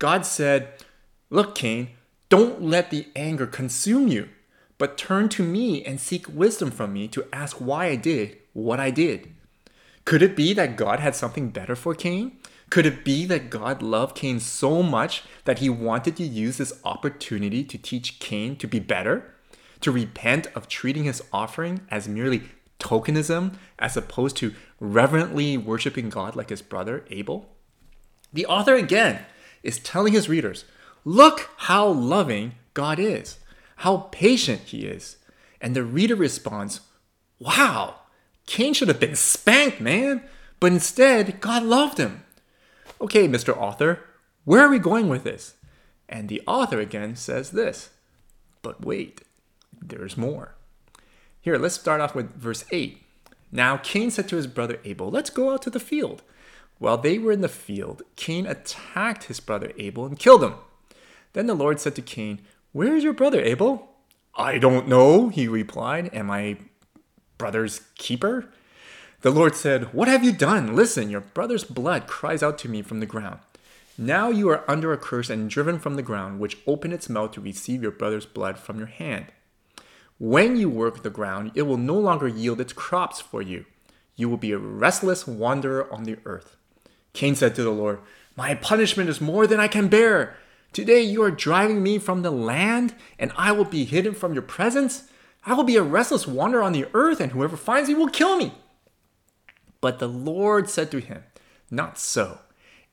God 0.00 0.26
said, 0.26 0.72
Look, 1.30 1.54
Cain, 1.54 1.90
don't 2.28 2.62
let 2.62 2.90
the 2.90 3.06
anger 3.14 3.46
consume 3.46 4.08
you, 4.08 4.28
but 4.76 4.98
turn 4.98 5.28
to 5.28 5.44
me 5.44 5.84
and 5.84 6.00
seek 6.00 6.26
wisdom 6.28 6.72
from 6.72 6.92
me 6.92 7.06
to 7.06 7.28
ask 7.32 7.58
why 7.58 7.86
I 7.86 7.94
did 7.94 8.38
what 8.54 8.80
I 8.80 8.90
did. 8.90 9.32
Could 10.04 10.20
it 10.20 10.34
be 10.34 10.52
that 10.52 10.76
God 10.76 10.98
had 10.98 11.14
something 11.14 11.50
better 11.50 11.76
for 11.76 11.94
Cain? 11.94 12.32
Could 12.74 12.86
it 12.86 13.04
be 13.04 13.24
that 13.26 13.50
God 13.50 13.82
loved 13.82 14.16
Cain 14.16 14.40
so 14.40 14.82
much 14.82 15.22
that 15.44 15.60
he 15.60 15.68
wanted 15.68 16.16
to 16.16 16.24
use 16.24 16.56
this 16.56 16.72
opportunity 16.84 17.62
to 17.62 17.78
teach 17.78 18.18
Cain 18.18 18.56
to 18.56 18.66
be 18.66 18.80
better? 18.80 19.32
To 19.82 19.92
repent 19.92 20.48
of 20.56 20.66
treating 20.66 21.04
his 21.04 21.22
offering 21.32 21.82
as 21.88 22.08
merely 22.08 22.42
tokenism 22.80 23.54
as 23.78 23.96
opposed 23.96 24.36
to 24.38 24.54
reverently 24.80 25.56
worshiping 25.56 26.08
God 26.08 26.34
like 26.34 26.50
his 26.50 26.62
brother 26.62 27.04
Abel? 27.10 27.48
The 28.32 28.46
author 28.46 28.74
again 28.74 29.24
is 29.62 29.78
telling 29.78 30.12
his 30.12 30.28
readers 30.28 30.64
look 31.04 31.50
how 31.58 31.86
loving 31.86 32.56
God 32.72 32.98
is, 32.98 33.38
how 33.76 34.08
patient 34.10 34.62
he 34.62 34.84
is. 34.84 35.18
And 35.60 35.76
the 35.76 35.84
reader 35.84 36.16
responds, 36.16 36.80
wow, 37.38 38.00
Cain 38.46 38.74
should 38.74 38.88
have 38.88 38.98
been 38.98 39.14
spanked, 39.14 39.80
man. 39.80 40.24
But 40.58 40.72
instead, 40.72 41.40
God 41.40 41.62
loved 41.62 41.98
him. 41.98 42.24
Okay, 43.04 43.28
Mr. 43.28 43.54
Author, 43.54 44.00
where 44.44 44.62
are 44.62 44.70
we 44.70 44.78
going 44.78 45.10
with 45.10 45.24
this? 45.24 45.56
And 46.08 46.30
the 46.30 46.40
author 46.46 46.80
again 46.80 47.16
says 47.16 47.50
this. 47.50 47.90
But 48.62 48.82
wait, 48.82 49.20
there's 49.78 50.16
more. 50.16 50.54
Here, 51.38 51.58
let's 51.58 51.74
start 51.74 52.00
off 52.00 52.14
with 52.14 52.34
verse 52.34 52.64
8. 52.70 53.02
Now 53.52 53.76
Cain 53.76 54.10
said 54.10 54.26
to 54.28 54.36
his 54.36 54.46
brother 54.46 54.80
Abel, 54.86 55.10
Let's 55.10 55.28
go 55.28 55.52
out 55.52 55.60
to 55.62 55.70
the 55.70 55.78
field. 55.78 56.22
While 56.78 56.96
they 56.96 57.18
were 57.18 57.30
in 57.30 57.42
the 57.42 57.48
field, 57.48 58.00
Cain 58.16 58.46
attacked 58.46 59.24
his 59.24 59.38
brother 59.38 59.72
Abel 59.78 60.06
and 60.06 60.18
killed 60.18 60.42
him. 60.42 60.54
Then 61.34 61.46
the 61.46 61.52
Lord 61.52 61.80
said 61.80 61.94
to 61.96 62.02
Cain, 62.02 62.40
Where 62.72 62.96
is 62.96 63.04
your 63.04 63.12
brother 63.12 63.42
Abel? 63.42 63.96
I 64.34 64.56
don't 64.56 64.88
know, 64.88 65.28
he 65.28 65.46
replied. 65.46 66.08
Am 66.14 66.30
I 66.30 66.56
brother's 67.36 67.82
keeper? 67.96 68.48
The 69.24 69.30
Lord 69.30 69.56
said, 69.56 69.94
What 69.94 70.06
have 70.06 70.22
you 70.22 70.32
done? 70.32 70.76
Listen, 70.76 71.08
your 71.08 71.22
brother's 71.22 71.64
blood 71.64 72.06
cries 72.06 72.42
out 72.42 72.58
to 72.58 72.68
me 72.68 72.82
from 72.82 73.00
the 73.00 73.06
ground. 73.06 73.38
Now 73.96 74.28
you 74.28 74.50
are 74.50 74.70
under 74.70 74.92
a 74.92 74.98
curse 74.98 75.30
and 75.30 75.48
driven 75.48 75.78
from 75.78 75.96
the 75.96 76.02
ground, 76.02 76.40
which 76.40 76.58
opened 76.66 76.92
its 76.92 77.08
mouth 77.08 77.30
to 77.32 77.40
receive 77.40 77.80
your 77.80 77.90
brother's 77.90 78.26
blood 78.26 78.58
from 78.58 78.76
your 78.76 78.88
hand. 78.88 79.32
When 80.18 80.58
you 80.58 80.68
work 80.68 81.02
the 81.02 81.08
ground, 81.08 81.52
it 81.54 81.62
will 81.62 81.78
no 81.78 81.98
longer 81.98 82.28
yield 82.28 82.60
its 82.60 82.74
crops 82.74 83.22
for 83.22 83.40
you. 83.40 83.64
You 84.14 84.28
will 84.28 84.36
be 84.36 84.52
a 84.52 84.58
restless 84.58 85.26
wanderer 85.26 85.90
on 85.90 86.04
the 86.04 86.18
earth. 86.26 86.56
Cain 87.14 87.34
said 87.34 87.54
to 87.54 87.62
the 87.62 87.70
Lord, 87.70 88.00
My 88.36 88.54
punishment 88.54 89.08
is 89.08 89.22
more 89.22 89.46
than 89.46 89.58
I 89.58 89.68
can 89.68 89.88
bear. 89.88 90.36
Today 90.74 91.00
you 91.00 91.22
are 91.22 91.30
driving 91.30 91.82
me 91.82 91.96
from 91.96 92.20
the 92.20 92.30
land, 92.30 92.94
and 93.18 93.32
I 93.38 93.52
will 93.52 93.64
be 93.64 93.86
hidden 93.86 94.12
from 94.12 94.34
your 94.34 94.42
presence. 94.42 95.04
I 95.46 95.54
will 95.54 95.64
be 95.64 95.76
a 95.76 95.82
restless 95.82 96.26
wanderer 96.26 96.62
on 96.62 96.72
the 96.72 96.88
earth, 96.92 97.22
and 97.22 97.32
whoever 97.32 97.56
finds 97.56 97.88
me 97.88 97.94
will 97.94 98.10
kill 98.10 98.36
me. 98.36 98.52
But 99.84 99.98
the 99.98 100.08
Lord 100.08 100.70
said 100.70 100.90
to 100.92 100.98
him, 100.98 101.24
Not 101.70 101.98
so. 101.98 102.38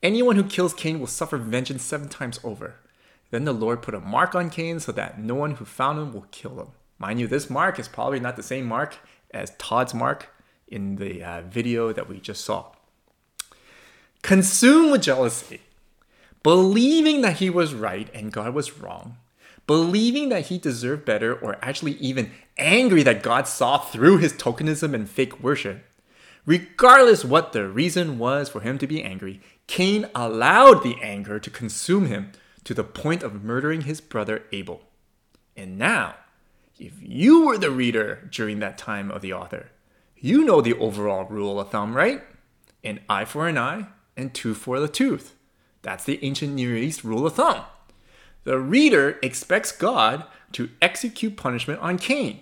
Anyone 0.03 0.35
who 0.35 0.43
kills 0.43 0.73
Cain 0.73 0.99
will 0.99 1.07
suffer 1.07 1.37
vengeance 1.37 1.83
seven 1.83 2.09
times 2.09 2.37
over. 2.43 2.81
Then 3.29 3.45
the 3.45 3.53
Lord 3.53 3.81
put 3.81 3.95
a 3.95 4.01
mark 4.01 4.35
on 4.35 4.49
Cain 4.49 4.81
so 4.81 4.91
that 4.91 5.17
no 5.17 5.35
one 5.35 5.51
who 5.51 5.63
found 5.63 5.99
him 5.99 6.11
will 6.11 6.25
kill 6.31 6.59
him. 6.59 6.67
Mind 6.99 7.21
you, 7.21 7.27
this 7.27 7.49
mark 7.49 7.79
is 7.79 7.87
probably 7.87 8.19
not 8.19 8.35
the 8.35 8.43
same 8.43 8.65
mark 8.65 8.97
as 9.33 9.55
Todd's 9.57 9.93
mark 9.93 10.35
in 10.67 10.97
the 10.97 11.23
uh, 11.23 11.43
video 11.43 11.93
that 11.93 12.09
we 12.09 12.19
just 12.19 12.43
saw. 12.43 12.73
Consumed 14.21 14.91
with 14.91 15.03
jealousy, 15.03 15.61
believing 16.43 17.21
that 17.21 17.37
he 17.37 17.49
was 17.49 17.73
right 17.73 18.13
and 18.13 18.33
God 18.33 18.53
was 18.53 18.79
wrong, 18.79 19.15
believing 19.65 20.27
that 20.27 20.47
he 20.47 20.57
deserved 20.57 21.05
better, 21.05 21.33
or 21.33 21.57
actually 21.61 21.93
even 21.93 22.31
angry 22.57 23.01
that 23.03 23.23
God 23.23 23.47
saw 23.47 23.77
through 23.77 24.17
his 24.17 24.33
tokenism 24.33 24.93
and 24.93 25.09
fake 25.09 25.41
worship, 25.41 25.85
Regardless 26.45 27.23
what 27.23 27.53
the 27.53 27.67
reason 27.67 28.17
was 28.17 28.49
for 28.49 28.61
him 28.61 28.77
to 28.79 28.87
be 28.87 29.03
angry, 29.03 29.41
Cain 29.67 30.07
allowed 30.15 30.83
the 30.83 30.97
anger 31.01 31.39
to 31.39 31.49
consume 31.49 32.07
him 32.07 32.31
to 32.63 32.73
the 32.73 32.83
point 32.83 33.23
of 33.23 33.43
murdering 33.43 33.81
his 33.81 34.01
brother 34.01 34.43
Abel. 34.51 34.81
And 35.55 35.77
now, 35.77 36.15
if 36.79 36.93
you 36.99 37.45
were 37.45 37.57
the 37.57 37.71
reader 37.71 38.27
during 38.31 38.59
that 38.59 38.77
time 38.77 39.11
of 39.11 39.21
the 39.21 39.33
author, 39.33 39.69
you 40.17 40.43
know 40.43 40.61
the 40.61 40.77
overall 40.77 41.25
rule 41.25 41.59
of 41.59 41.69
thumb, 41.69 41.95
right? 41.95 42.23
An 42.83 42.99
eye 43.07 43.25
for 43.25 43.47
an 43.47 43.57
eye 43.57 43.87
and 44.17 44.33
tooth 44.33 44.57
for 44.57 44.79
the 44.79 44.87
tooth. 44.87 45.35
That's 45.83 46.03
the 46.03 46.23
ancient 46.23 46.53
Near 46.53 46.75
East 46.75 47.03
rule 47.03 47.25
of 47.25 47.35
thumb. 47.35 47.63
The 48.43 48.59
reader 48.59 49.19
expects 49.21 49.71
God 49.71 50.25
to 50.53 50.69
execute 50.81 51.37
punishment 51.37 51.79
on 51.79 51.97
Cain. 51.97 52.39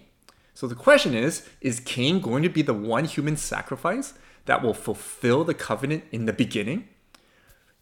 So 0.59 0.67
the 0.67 0.75
question 0.75 1.15
is 1.15 1.47
Is 1.61 1.79
Cain 1.79 2.19
going 2.19 2.43
to 2.43 2.49
be 2.49 2.61
the 2.61 2.73
one 2.73 3.05
human 3.05 3.37
sacrifice 3.37 4.13
that 4.43 4.61
will 4.61 4.73
fulfill 4.73 5.45
the 5.45 5.53
covenant 5.53 6.03
in 6.11 6.25
the 6.25 6.33
beginning? 6.33 6.89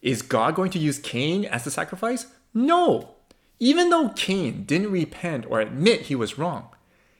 Is 0.04 0.22
God 0.22 0.54
going 0.54 0.70
to 0.70 0.78
use 0.78 1.00
Cain 1.00 1.44
as 1.44 1.64
the 1.64 1.72
sacrifice? 1.72 2.28
No. 2.54 3.16
Even 3.58 3.90
though 3.90 4.10
Cain 4.10 4.64
didn't 4.66 4.92
repent 4.92 5.48
or 5.50 5.60
admit 5.60 6.02
he 6.02 6.14
was 6.14 6.38
wrong, 6.38 6.68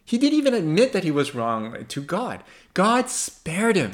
he 0.06 0.20
didn't 0.20 0.38
even 0.38 0.54
admit 0.54 0.94
that 0.94 1.04
he 1.04 1.10
was 1.10 1.34
wrong 1.34 1.86
to 1.88 2.02
God. 2.02 2.44
God 2.76 3.10
spared 3.10 3.78
him. 3.78 3.94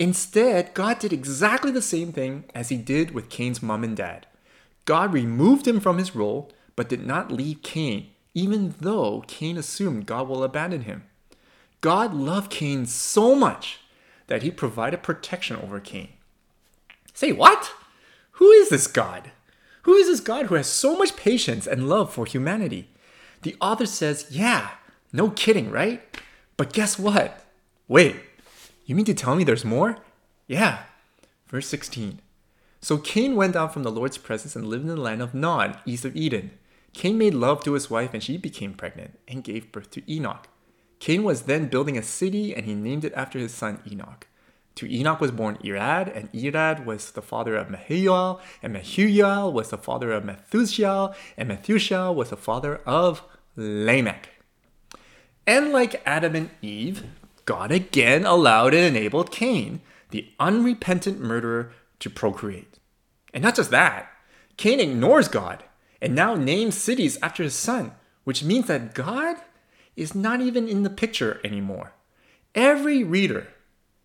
Instead, 0.00 0.74
God 0.74 0.98
did 0.98 1.12
exactly 1.12 1.70
the 1.70 1.82
same 1.82 2.12
thing 2.12 2.46
as 2.52 2.68
he 2.68 2.76
did 2.76 3.12
with 3.12 3.30
Cain's 3.30 3.62
mom 3.62 3.84
and 3.84 3.96
dad. 3.96 4.26
God 4.86 5.12
removed 5.12 5.68
him 5.68 5.78
from 5.78 5.98
his 5.98 6.16
role, 6.16 6.50
but 6.74 6.88
did 6.88 7.06
not 7.06 7.30
leave 7.30 7.62
Cain 7.62 8.08
even 8.34 8.74
though 8.80 9.24
Cain 9.26 9.56
assumed 9.56 10.06
God 10.06 10.28
will 10.28 10.44
abandon 10.44 10.82
him. 10.82 11.04
God 11.80 12.14
loved 12.14 12.50
Cain 12.50 12.86
so 12.86 13.34
much 13.34 13.80
that 14.26 14.42
he 14.42 14.50
provided 14.50 15.02
protection 15.02 15.56
over 15.56 15.80
Cain. 15.80 16.08
Say, 17.14 17.32
what? 17.32 17.72
Who 18.32 18.50
is 18.50 18.68
this 18.68 18.86
God? 18.86 19.30
Who 19.82 19.94
is 19.94 20.08
this 20.08 20.20
God 20.20 20.46
who 20.46 20.54
has 20.54 20.66
so 20.66 20.96
much 20.96 21.16
patience 21.16 21.66
and 21.66 21.88
love 21.88 22.12
for 22.12 22.26
humanity? 22.26 22.90
The 23.42 23.56
author 23.60 23.86
says, 23.86 24.26
yeah, 24.30 24.70
no 25.12 25.30
kidding, 25.30 25.70
right? 25.70 26.02
But 26.56 26.72
guess 26.72 26.98
what? 26.98 27.44
Wait, 27.88 28.16
you 28.84 28.94
mean 28.94 29.06
to 29.06 29.14
tell 29.14 29.34
me 29.34 29.44
there's 29.44 29.64
more? 29.64 29.96
Yeah, 30.46 30.84
Verse 31.50 31.66
16. 31.66 32.20
So 32.80 32.96
Cain 32.96 33.34
went 33.34 33.54
down 33.54 33.70
from 33.70 33.82
the 33.82 33.90
Lord's 33.90 34.18
presence 34.18 34.54
and 34.54 34.68
lived 34.68 34.84
in 34.84 34.94
the 34.94 35.00
land 35.00 35.20
of 35.20 35.34
Nod, 35.34 35.78
east 35.84 36.04
of 36.04 36.14
Eden. 36.14 36.52
Cain 36.92 37.18
made 37.18 37.34
love 37.34 37.62
to 37.64 37.74
his 37.74 37.90
wife, 37.90 38.12
and 38.14 38.22
she 38.22 38.36
became 38.36 38.74
pregnant 38.74 39.18
and 39.28 39.44
gave 39.44 39.72
birth 39.72 39.90
to 39.92 40.12
Enoch. 40.12 40.48
Cain 40.98 41.22
was 41.22 41.42
then 41.42 41.68
building 41.68 41.96
a 41.96 42.02
city, 42.02 42.54
and 42.54 42.66
he 42.66 42.74
named 42.74 43.04
it 43.04 43.14
after 43.14 43.38
his 43.38 43.54
son 43.54 43.80
Enoch. 43.90 44.26
To 44.76 44.90
Enoch 44.90 45.20
was 45.20 45.30
born 45.30 45.58
Irad, 45.64 46.14
and 46.14 46.32
Irad 46.32 46.84
was 46.84 47.12
the 47.12 47.22
father 47.22 47.56
of 47.56 47.68
Mehuel, 47.68 48.40
and 48.62 48.74
Mehuel 48.74 49.52
was 49.52 49.70
the 49.70 49.78
father 49.78 50.12
of 50.12 50.24
Methushael, 50.24 51.14
and 51.36 51.50
Methushael 51.50 52.14
was 52.14 52.30
the 52.30 52.36
father 52.36 52.76
of 52.86 53.22
Lamech. 53.56 54.28
And 55.46 55.72
like 55.72 56.02
Adam 56.06 56.34
and 56.34 56.50
Eve, 56.62 57.04
God 57.44 57.72
again 57.72 58.24
allowed 58.24 58.74
and 58.74 58.96
enabled 58.96 59.32
Cain, 59.32 59.80
the 60.10 60.28
unrepentant 60.38 61.20
murderer, 61.20 61.72
to 61.98 62.10
procreate. 62.10 62.78
And 63.34 63.42
not 63.42 63.56
just 63.56 63.70
that, 63.70 64.10
Cain 64.56 64.80
ignores 64.80 65.28
God 65.28 65.64
and 66.00 66.14
now 66.14 66.34
names 66.34 66.76
cities 66.76 67.18
after 67.22 67.42
his 67.42 67.54
son, 67.54 67.92
which 68.24 68.44
means 68.44 68.66
that 68.66 68.94
God 68.94 69.36
is 69.96 70.14
not 70.14 70.40
even 70.40 70.68
in 70.68 70.82
the 70.82 70.90
picture 70.90 71.40
anymore. 71.44 71.92
Every 72.54 73.04
reader 73.04 73.48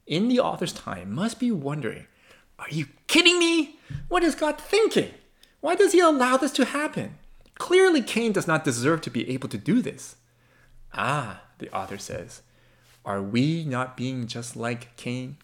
in 0.05 0.27
the 0.27 0.39
author's 0.39 0.73
time 0.73 1.13
must 1.13 1.39
be 1.39 1.51
wondering 1.51 2.07
Are 2.59 2.69
you 2.69 2.87
kidding 3.07 3.39
me? 3.39 3.79
What 4.07 4.23
is 4.23 4.35
God 4.35 4.59
thinking? 4.59 5.11
Why 5.61 5.75
does 5.75 5.93
he 5.93 5.99
allow 5.99 6.37
this 6.37 6.51
to 6.53 6.65
happen? 6.65 7.15
Clearly, 7.55 8.01
Cain 8.01 8.33
does 8.33 8.47
not 8.47 8.63
deserve 8.63 9.01
to 9.01 9.09
be 9.09 9.29
able 9.29 9.49
to 9.49 9.57
do 9.57 9.81
this. 9.81 10.17
Ah, 10.93 11.41
the 11.57 11.73
author 11.75 11.97
says, 11.97 12.41
are 13.05 13.21
we 13.21 13.63
not 13.63 13.95
being 13.95 14.25
just 14.25 14.55
like 14.55 14.95
Cain? 14.97 15.37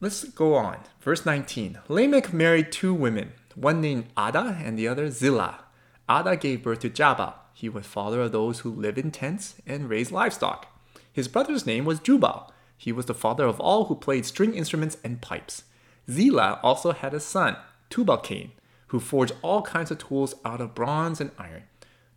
Let's 0.00 0.24
go 0.24 0.54
on. 0.54 0.78
Verse 1.00 1.24
19 1.24 1.78
Lamech 1.88 2.32
married 2.32 2.72
two 2.72 2.92
women, 2.92 3.32
one 3.56 3.80
named 3.80 4.06
Adah 4.16 4.58
and 4.64 4.78
the 4.78 4.88
other 4.88 5.10
Zillah. 5.10 5.60
Adah 6.08 6.36
gave 6.36 6.62
birth 6.62 6.80
to 6.80 6.90
Jabal. 6.90 7.34
He 7.52 7.68
was 7.68 7.86
father 7.86 8.20
of 8.22 8.32
those 8.32 8.60
who 8.60 8.70
live 8.70 8.98
in 8.98 9.10
tents 9.10 9.56
and 9.66 9.88
raise 9.88 10.10
livestock. 10.10 10.66
His 11.12 11.28
brother's 11.28 11.66
name 11.66 11.84
was 11.84 12.00
Jubal. 12.00 12.52
He 12.76 12.92
was 12.92 13.06
the 13.06 13.14
father 13.14 13.44
of 13.44 13.60
all 13.60 13.84
who 13.86 13.94
played 13.94 14.24
string 14.24 14.54
instruments 14.54 14.96
and 15.04 15.20
pipes. 15.20 15.64
Zillah 16.10 16.58
also 16.62 16.92
had 16.92 17.12
a 17.12 17.20
son, 17.20 17.56
Tubal-Cain, 17.90 18.52
who 18.88 18.98
forged 18.98 19.34
all 19.42 19.62
kinds 19.62 19.90
of 19.90 19.98
tools 19.98 20.34
out 20.44 20.60
of 20.60 20.74
bronze 20.74 21.20
and 21.20 21.30
iron. 21.38 21.64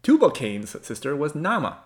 Tubal-Cain's 0.03 0.75
sister 0.85 1.15
was 1.15 1.33
Naamah. 1.33 1.77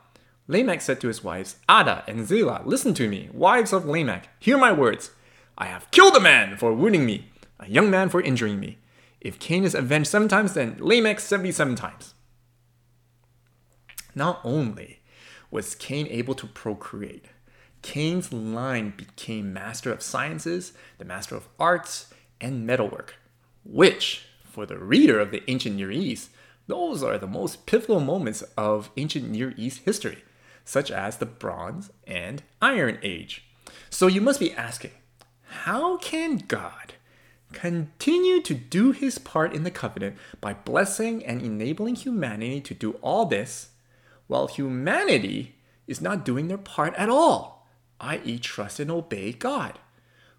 Lamech 0.48 0.82
said 0.82 1.02
to 1.02 1.08
his 1.08 1.24
wives, 1.24 1.58
Adah 1.68 2.04
and 2.08 2.28
Zillah, 2.28 2.62
listen 2.66 2.94
to 2.94 3.10
me, 3.10 3.30
wives 3.34 3.74
of 3.74 3.86
Lamech, 3.86 4.30
hear 4.40 4.58
my 4.58 4.72
words. 4.72 5.12
I 5.58 5.66
have 5.66 5.90
killed 5.92 6.16
a 6.16 6.22
man 6.22 6.56
for 6.56 6.72
wounding 6.72 7.06
me, 7.06 7.32
a 7.60 7.68
young 7.68 7.90
man 7.90 8.10
for 8.10 8.22
injuring 8.22 8.60
me. 8.60 8.78
If 9.20 9.40
Cain 9.40 9.64
is 9.64 9.76
avenged 9.76 10.10
seven 10.10 10.28
times, 10.28 10.54
then 10.54 10.78
Lamech 10.80 11.20
77 11.20 11.76
times. 11.76 12.14
Not 14.14 14.40
only 14.44 15.00
was 15.52 15.76
Cain 15.76 16.08
able 16.08 16.36
to 16.36 16.48
procreate, 16.48 17.26
Cain's 17.82 18.34
line 18.34 18.94
became 18.96 19.54
master 19.54 19.92
of 19.92 20.02
sciences, 20.02 20.74
the 20.98 21.06
master 21.06 21.36
of 21.36 21.48
arts, 21.60 22.14
and 22.42 22.66
metalwork, 22.66 23.16
which, 23.64 24.26
for 24.44 24.66
the 24.66 24.78
reader 24.78 25.20
of 25.20 25.32
the 25.32 25.44
ancient 25.50 25.76
Near 25.76 25.92
East, 25.92 26.30
those 26.68 27.02
are 27.02 27.18
the 27.18 27.28
most 27.28 27.66
pivotal 27.66 28.00
moments 28.00 28.44
of 28.58 28.92
ancient 28.98 29.30
Near 29.30 29.54
East 29.56 29.82
history, 29.86 30.24
such 30.66 30.92
as 30.92 31.18
the 31.18 31.26
Bronze 31.26 31.92
and 32.06 32.44
Iron 32.62 33.00
Age. 33.02 33.46
So 33.90 34.08
you 34.08 34.20
must 34.20 34.40
be 34.40 34.52
asking, 34.52 34.92
how 35.44 35.98
can 35.98 36.38
God 36.38 36.96
continue 37.54 38.42
to 38.42 38.54
do 38.54 38.92
his 38.92 39.18
part 39.18 39.54
in 39.54 39.64
the 39.64 39.72
covenant 39.72 40.18
by 40.42 40.54
blessing 40.54 41.26
and 41.26 41.42
enabling 41.42 41.96
humanity 41.96 42.62
to 42.62 42.74
do 42.74 42.94
all 43.02 43.26
this 43.26 43.70
while 44.28 44.48
humanity 44.48 45.56
is 45.88 46.02
not 46.02 46.26
doing 46.26 46.48
their 46.48 46.58
part 46.58 46.94
at 46.96 47.10
all, 47.10 47.68
i.e., 48.02 48.38
trust 48.38 48.80
and 48.80 48.92
obey 48.92 49.32
God? 49.32 49.80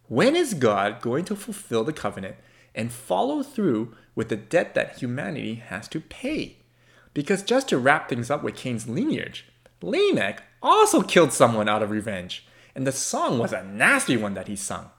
When 0.06 0.36
is 0.36 0.54
God 0.54 1.00
going 1.00 1.24
to 1.26 1.36
fulfill 1.36 1.84
the 1.84 1.92
covenant 1.92 2.36
and 2.74 2.92
follow 2.92 3.42
through 3.42 3.94
with 4.14 4.28
the 4.28 4.36
debt 4.36 4.74
that 4.74 4.98
humanity 4.98 5.56
has 5.56 5.88
to 5.88 6.00
pay? 6.00 6.58
Because 7.14 7.42
just 7.42 7.68
to 7.68 7.78
wrap 7.78 8.08
things 8.08 8.30
up 8.30 8.42
with 8.42 8.56
Cain's 8.56 8.88
lineage, 8.88 9.46
Lamech 9.82 10.42
also 10.62 11.02
killed 11.02 11.32
someone 11.32 11.68
out 11.68 11.82
of 11.82 11.90
revenge, 11.90 12.46
and 12.74 12.86
the 12.86 12.92
song 12.92 13.38
was 13.38 13.52
a 13.52 13.64
nasty 13.64 14.16
one 14.16 14.34
that 14.34 14.48
he 14.48 14.56
sung. 14.56 14.90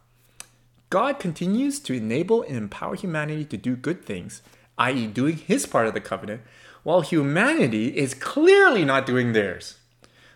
God 0.89 1.19
continues 1.19 1.79
to 1.81 1.93
enable 1.93 2.41
and 2.41 2.57
empower 2.57 2.95
humanity 2.95 3.45
to 3.45 3.57
do 3.57 3.75
good 3.75 4.03
things, 4.05 4.41
i.e., 4.77 5.05
doing 5.07 5.37
his 5.37 5.65
part 5.65 5.87
of 5.87 5.93
the 5.93 6.01
covenant, 6.01 6.41
while 6.83 7.01
humanity 7.01 7.95
is 7.95 8.13
clearly 8.15 8.83
not 8.83 9.05
doing 9.05 9.33
theirs. 9.33 9.77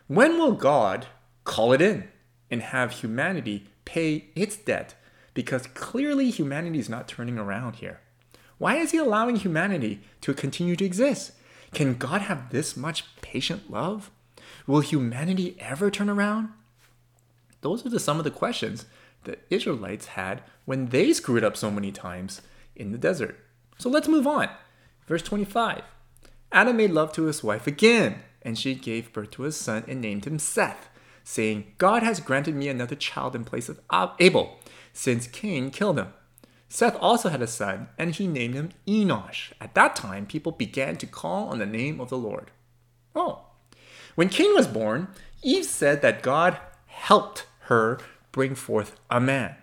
When 0.08 0.38
will 0.38 0.52
God 0.52 1.08
call 1.44 1.74
it 1.74 1.82
in 1.82 2.08
and 2.52 2.62
have 2.62 2.92
humanity 2.92 3.68
pay 3.86 4.26
its 4.36 4.56
debt? 4.56 4.94
Because 5.34 5.66
clearly 5.68 6.30
humanity 6.30 6.78
is 6.78 6.90
not 6.90 7.08
turning 7.08 7.40
around 7.40 7.78
here. 7.78 8.02
Why 8.60 8.76
is 8.76 8.92
he 8.92 9.00
allowing 9.00 9.38
humanity 9.38 10.02
to 10.22 10.36
continue 10.36 10.76
to 10.76 10.86
exist? 10.86 11.32
Can 11.74 11.96
God 11.96 12.22
have 12.22 12.52
this 12.52 12.78
much 12.78 13.06
patient 13.22 13.72
love? 13.72 14.12
Will 14.68 14.82
humanity 14.82 15.56
ever 15.60 15.90
turn 15.90 16.10
around? 16.10 16.50
Those 17.62 17.86
are 17.86 17.90
the, 17.90 18.00
some 18.00 18.20
of 18.20 18.24
the 18.24 18.32
questions 18.32 18.86
the 19.24 19.38
Israelites 19.50 20.08
had 20.08 20.42
when 20.66 20.88
they 20.88 21.14
screwed 21.14 21.44
up 21.44 21.58
so 21.58 21.72
many 21.72 21.92
times 21.92 22.42
in 22.76 22.92
the 22.92 22.98
desert. 22.98 23.38
So 23.78 23.90
let's 23.90 24.08
move 24.08 24.28
on. 24.28 24.50
Verse 25.08 25.22
25 25.22 25.84
Adam 26.52 26.78
made 26.78 26.92
love 26.92 27.12
to 27.14 27.24
his 27.24 27.44
wife 27.44 27.68
again, 27.68 28.20
and 28.42 28.58
she 28.58 28.76
gave 28.76 29.12
birth 29.12 29.32
to 29.32 29.46
a 29.46 29.52
son 29.52 29.84
and 29.88 30.02
named 30.02 30.26
him 30.26 30.38
Seth, 30.38 30.90
saying, 31.24 31.74
God 31.78 32.04
has 32.04 32.20
granted 32.20 32.56
me 32.56 32.68
another 32.68 32.96
child 32.96 33.36
in 33.36 33.44
place 33.44 33.70
of 33.70 33.80
Abel, 34.20 34.60
since 34.94 35.28
Cain 35.28 35.72
killed 35.72 35.98
him. 35.98 36.14
Seth 36.70 36.96
also 37.00 37.30
had 37.30 37.42
a 37.42 37.48
son, 37.48 37.90
and 37.98 38.16
he 38.16 38.28
named 38.28 38.56
him 38.56 38.70
Enosh. 38.88 39.52
At 39.62 39.76
that 39.76 39.96
time, 39.96 40.26
people 40.26 40.52
began 40.52 40.96
to 40.98 41.08
call 41.08 41.50
on 41.50 41.60
the 41.60 41.66
name 41.66 42.00
of 42.00 42.10
the 42.10 42.18
Lord. 42.18 42.52
Oh. 43.16 43.46
When 44.16 44.30
Cain 44.30 44.54
was 44.54 44.68
born, 44.68 45.08
Eve 45.42 45.66
said 45.66 46.02
that 46.02 46.24
God 46.24 46.58
helped 46.88 47.46
her 47.62 48.00
bring 48.34 48.56
forth 48.56 49.00
a 49.10 49.22
man. 49.22 49.56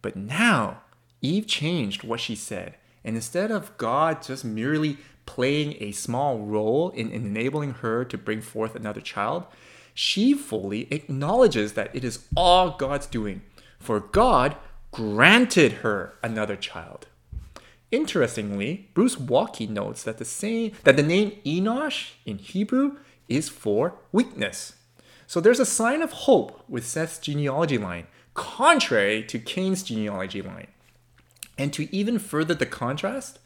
But 0.00 0.16
now, 0.16 0.80
Eve 1.20 1.46
changed 1.46 2.02
what 2.02 2.20
she 2.20 2.34
said, 2.34 2.76
and 3.04 3.16
instead 3.16 3.50
of 3.50 3.76
God 3.76 4.22
just 4.22 4.44
merely 4.44 4.96
playing 5.26 5.76
a 5.80 5.92
small 5.92 6.38
role 6.38 6.90
in 6.90 7.10
enabling 7.10 7.74
her 7.74 8.04
to 8.06 8.16
bring 8.16 8.40
forth 8.40 8.74
another 8.74 9.02
child, 9.02 9.44
she 9.92 10.32
fully 10.32 10.88
acknowledges 10.90 11.74
that 11.74 11.94
it 11.94 12.04
is 12.04 12.26
all 12.36 12.70
God's 12.76 13.06
doing, 13.06 13.42
for 13.78 14.00
God 14.00 14.56
granted 14.90 15.72
her 15.72 16.14
another 16.22 16.56
child. 16.56 17.06
Interestingly, 17.90 18.90
Bruce 18.94 19.16
Waltke 19.16 19.68
notes 19.68 20.02
that 20.02 20.18
the 20.18 20.24
same 20.24 20.72
that 20.84 20.96
the 20.96 21.02
name 21.02 21.38
Enosh 21.44 22.12
in 22.24 22.38
Hebrew 22.38 22.96
is 23.28 23.48
for 23.48 23.94
weakness. 24.10 24.74
So 25.26 25.40
there's 25.40 25.60
a 25.60 25.66
sign 25.66 26.02
of 26.02 26.12
hope 26.12 26.64
with 26.68 26.86
Seth's 26.86 27.18
genealogy 27.18 27.78
line, 27.78 28.06
contrary 28.34 29.22
to 29.24 29.38
Cain's 29.38 29.82
genealogy 29.82 30.42
line. 30.42 30.68
And 31.56 31.72
to 31.72 31.94
even 31.94 32.18
further 32.18 32.54
the 32.54 32.66
contrast, 32.66 33.38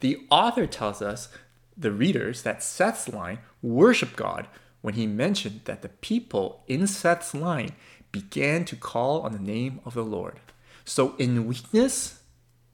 the 0.00 0.26
author 0.30 0.66
tells 0.66 1.00
us, 1.00 1.28
the 1.76 1.92
readers, 1.92 2.42
that 2.42 2.62
Seth's 2.62 3.08
line 3.08 3.38
worship 3.62 4.16
God 4.16 4.46
when 4.82 4.94
he 4.94 5.06
mentioned 5.06 5.62
that 5.64 5.82
the 5.82 5.88
people 5.88 6.64
in 6.66 6.86
Seth's 6.86 7.34
line 7.34 7.70
began 8.10 8.64
to 8.66 8.76
call 8.76 9.22
on 9.22 9.32
the 9.32 9.38
name 9.38 9.80
of 9.84 9.94
the 9.94 10.04
Lord. 10.04 10.40
So 10.84 11.14
in 11.16 11.46
weakness, 11.46 12.20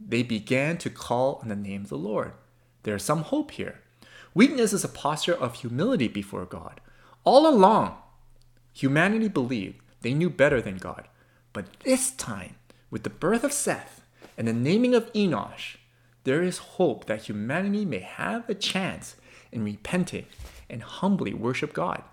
they 0.01 0.23
began 0.23 0.79
to 0.79 0.91
call 0.91 1.39
on 1.43 1.49
the 1.49 1.57
name 1.57 1.83
of 1.83 1.91
the 1.91 1.99
Lord. 1.99 2.33
There's 2.83 3.05
some 3.05 3.23
hope 3.23 3.53
here. 3.53 3.81
Weakness 4.35 4.73
is 4.73 4.85
a 4.85 4.89
posture 4.89 5.35
of 5.35 5.57
humility 5.57 6.09
before 6.09 6.45
God. 6.45 6.81
All 7.25 7.47
along, 7.47 7.97
Humanity 8.79 9.27
believed 9.27 9.81
they 10.03 10.15
knew 10.15 10.31
better 10.31 10.63
than 10.63 10.77
God. 10.77 11.09
But 11.53 11.81
this 11.81 12.13
time, 12.13 12.55
with 12.91 13.03
the 13.03 13.11
birth 13.11 13.43
of 13.43 13.53
Seth 13.53 14.03
and 14.37 14.47
the 14.47 14.53
naming 14.53 14.95
of 14.95 15.13
Enosh, 15.15 15.79
there 16.23 16.45
is 16.45 16.59
hope 16.59 17.07
that 17.07 17.25
humanity 17.25 17.85
may 17.85 17.99
have 17.99 18.49
a 18.49 18.55
chance 18.55 19.17
in 19.51 19.65
repenting 19.65 20.27
and 20.71 20.85
humbly 20.85 21.35
worship 21.35 21.73
God. 21.73 22.05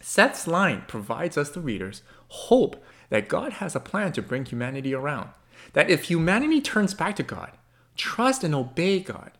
Seth's 0.00 0.48
line 0.48 0.82
provides 0.88 1.38
us, 1.38 1.50
the 1.50 1.60
readers, 1.60 2.02
hope 2.26 2.82
that 3.10 3.28
God 3.28 3.52
has 3.54 3.76
a 3.76 3.80
plan 3.80 4.10
to 4.14 4.22
bring 4.22 4.46
humanity 4.46 4.92
around. 4.92 5.30
That 5.74 5.90
if 5.90 6.04
humanity 6.04 6.60
turns 6.60 6.92
back 6.92 7.14
to 7.16 7.22
God, 7.22 7.52
trust 7.96 8.42
and 8.42 8.52
obey 8.52 8.98
God, 8.98 9.30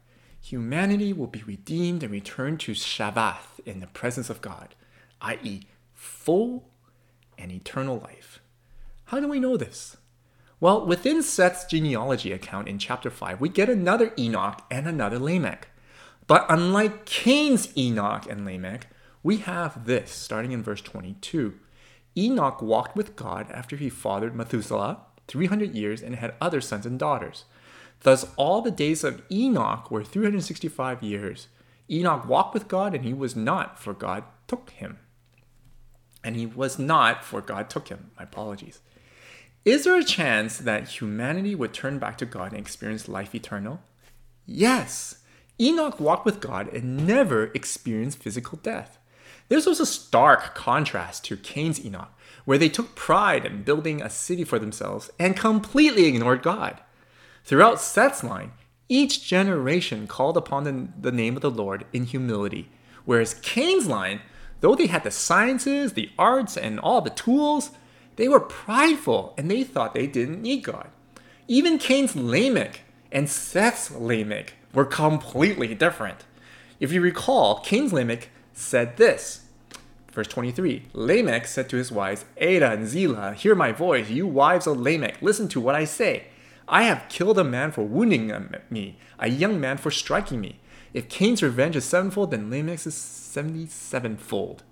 humanity 0.41 1.13
will 1.13 1.27
be 1.27 1.43
redeemed 1.43 2.05
and 2.05 2.13
returned 2.13 2.61
to 2.61 2.75
Shabbat 2.75 3.39
in 3.67 3.81
the 3.81 3.89
presence 3.89 4.31
of 4.31 4.41
God, 4.41 4.77
i.e., 5.21 5.63
full 5.99 6.71
and 7.37 7.51
eternal 7.51 7.99
life. 7.99 8.39
How 9.07 9.19
do 9.19 9.27
we 9.27 9.41
know 9.41 9.57
this? 9.57 9.97
Well, 10.61 10.87
within 10.87 11.23
Seth's 11.23 11.65
genealogy 11.65 12.33
account 12.33 12.69
in 12.69 12.79
chapter 12.79 13.11
5, 13.11 13.41
we 13.41 13.49
get 13.49 13.69
another 13.69 14.13
Enoch 14.17 14.65
and 14.71 14.87
another 14.87 15.19
Lamech. 15.19 15.69
But 16.29 16.47
unlike 16.49 17.05
Cain's 17.05 17.77
Enoch 17.77 18.27
and 18.31 18.45
Lamech, 18.45 18.87
we 19.25 19.39
have 19.39 19.87
this 19.87 20.13
starting 20.13 20.53
in 20.53 20.63
verse 20.63 20.81
22. 20.83 21.59
Enoch 22.17 22.63
walked 22.63 22.97
with 22.97 23.17
God 23.17 23.51
after 23.51 23.75
he 23.75 23.91
fathered 23.91 24.37
Methuselah 24.37 25.01
300 25.27 25.75
years 25.75 26.01
and 26.01 26.15
had 26.15 26.35
other 26.41 26.61
sons 26.61 26.87
and 26.87 26.99
daughters. 26.99 27.45
Thus, 28.01 28.33
all 28.37 28.63
the 28.63 28.71
days 28.71 29.03
of 29.03 29.23
Enoch 29.33 29.91
were 29.91 30.05
365 30.05 31.03
years. 31.03 31.49
Enoch 31.91 32.29
walked 32.29 32.55
with 32.55 32.69
God, 32.69 32.95
and 32.95 33.05
he 33.05 33.13
was 33.13 33.35
not, 33.35 33.81
for 33.81 33.93
God 33.93 34.23
took 34.47 34.71
him. 34.71 34.99
And 36.23 36.37
he 36.37 36.47
was 36.47 36.79
not, 36.79 37.25
for 37.25 37.41
God 37.41 37.71
took 37.71 37.89
him. 37.89 38.11
My 38.17 38.25
apologies. 38.25 38.81
Is 39.65 39.85
there 39.85 39.97
a 39.97 40.05
chance 40.05 40.59
that 40.59 40.89
humanity 40.89 41.55
would 41.55 41.75
turn 41.75 41.99
back 41.99 42.19
to 42.19 42.27
God 42.27 42.53
and 42.53 42.61
experience 42.61 43.09
life 43.09 43.35
eternal? 43.35 43.81
Yes. 44.47 45.23
Enoch 45.61 46.01
walked 46.01 46.25
with 46.25 46.41
God 46.41 46.73
and 46.73 47.07
never 47.07 47.47
experienced 47.55 48.23
physical 48.23 48.59
death. 48.63 48.99
This 49.49 49.67
was 49.67 49.81
a 49.81 49.87
stark 49.87 50.55
contrast 50.55 51.25
to 51.25 51.37
Cain's 51.37 51.85
Enoch, 51.85 52.13
where 52.45 52.59
they 52.59 52.69
took 52.69 52.95
pride 52.95 53.45
in 53.45 53.63
building 53.63 54.01
a 54.01 54.11
city 54.11 54.45
for 54.45 54.59
themselves 54.59 55.11
and 55.19 55.37
completely 55.37 56.05
ignored 56.07 56.43
God. 56.43 56.81
Throughout 57.45 57.81
Seth's 57.81 58.23
line, 58.23 58.53
each 58.89 59.27
generation 59.27 60.07
called 60.07 60.37
upon 60.37 60.65
the, 60.65 60.89
the 60.99 61.13
name 61.13 61.35
of 61.37 61.43
the 61.43 61.51
Lord 61.51 61.87
in 61.93 62.05
humility, 62.05 62.71
whereas 63.05 63.35
Cain's 63.35 63.87
line, 63.87 64.21
though 64.61 64.75
they 64.75 64.87
had 64.87 65.05
the 65.05 65.11
sciences, 65.11 65.93
the 65.93 66.11
arts, 66.19 66.57
and 66.57 66.81
all 66.81 67.01
the 67.01 67.11
tools, 67.11 67.71
they 68.17 68.29
were 68.29 68.41
prideful 68.41 69.35
and 69.39 69.51
they 69.51 69.65
thought 69.65 69.95
they 69.95 70.07
didn't 70.07 70.43
need 70.43 70.65
God. 70.65 70.89
Even 71.47 71.79
Cain's 71.79 72.17
Lamech 72.17 72.81
and 73.13 73.29
Seth's 73.29 73.91
Lamech 73.91 74.55
were 74.75 74.85
completely 74.85 75.75
different. 75.75 76.25
If 76.81 76.93
you 76.93 77.01
recall, 77.01 77.61
Cain's 77.61 77.93
Lamech 77.93 78.29
said 78.53 78.97
this. 78.97 79.45
Verse 80.13 80.27
23 80.29 80.87
Lamech 80.93 81.47
said 81.47 81.69
to 81.69 81.77
his 81.77 81.93
wives, 81.93 82.25
Adah 82.41 82.73
and 82.73 82.87
Zillah, 82.87 83.35
hear 83.35 83.55
my 83.55 83.73
voice, 83.73 84.11
you 84.11 84.27
wives 84.27 84.67
of 84.67 84.81
Lamech, 84.81 85.23
listen 85.23 85.49
to 85.49 85.61
what 85.61 85.75
I 85.75 85.85
say. 85.85 86.27
I 86.67 86.83
have 86.83 87.09
killed 87.09 87.39
a 87.39 87.45
man 87.45 87.73
for 87.73 87.83
wounding 87.83 88.33
me, 88.69 88.99
a 89.19 89.31
young 89.31 89.61
man 89.61 89.79
for 89.79 89.91
striking 89.91 90.41
me. 90.41 90.61
If 90.95 91.09
Cain's 91.09 91.43
revenge 91.43 91.77
is 91.77 91.85
sevenfold, 91.85 92.31
then 92.31 92.51
Lamech's 92.51 92.87
is 92.87 92.95
seventy-sevenfold. 92.95 94.63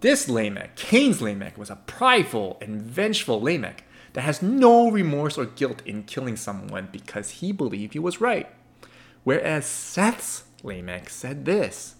This 0.00 0.28
Lamech, 0.28 0.74
Cain's 0.76 1.22
Lamech, 1.22 1.56
was 1.56 1.70
a 1.70 1.76
prideful 1.76 2.58
and 2.60 2.82
vengeful 2.82 3.40
Lamech 3.40 3.84
that 4.12 4.22
has 4.22 4.42
no 4.42 4.90
remorse 4.90 5.38
or 5.38 5.46
guilt 5.46 5.80
in 5.86 6.02
killing 6.02 6.36
someone 6.36 6.88
because 6.90 7.30
he 7.30 7.52
believed 7.52 7.92
he 7.92 7.98
was 7.98 8.20
right. 8.20 8.50
Whereas 9.24 9.64
Seth's 9.64 10.44
Lamech 10.62 11.08
said 11.08 11.44
this 11.44 11.94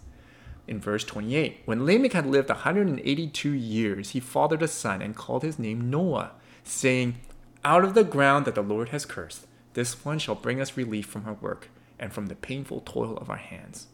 in 0.66 0.80
verse 0.80 1.04
28 1.04 1.62
When 1.64 1.86
Lamech 1.86 2.12
had 2.12 2.26
lived 2.26 2.48
182 2.48 3.50
years, 3.50 4.10
he 4.10 4.20
fathered 4.20 4.62
a 4.62 4.68
son 4.68 5.00
and 5.00 5.16
called 5.16 5.42
his 5.42 5.58
name 5.58 5.90
Noah, 5.90 6.32
saying, 6.64 7.16
Out 7.64 7.84
of 7.84 7.94
the 7.94 8.04
ground 8.04 8.44
that 8.44 8.54
the 8.54 8.62
Lord 8.62 8.90
has 8.90 9.06
cursed, 9.06 9.46
this 9.74 10.04
one 10.04 10.18
shall 10.18 10.34
bring 10.34 10.60
us 10.60 10.76
relief 10.76 11.06
from 11.06 11.26
our 11.26 11.34
work 11.34 11.68
and 12.02 12.12
from 12.12 12.26
the 12.26 12.34
painful 12.34 12.82
toil 12.84 13.16
of 13.16 13.30
our 13.30 13.36
hands. 13.36 13.86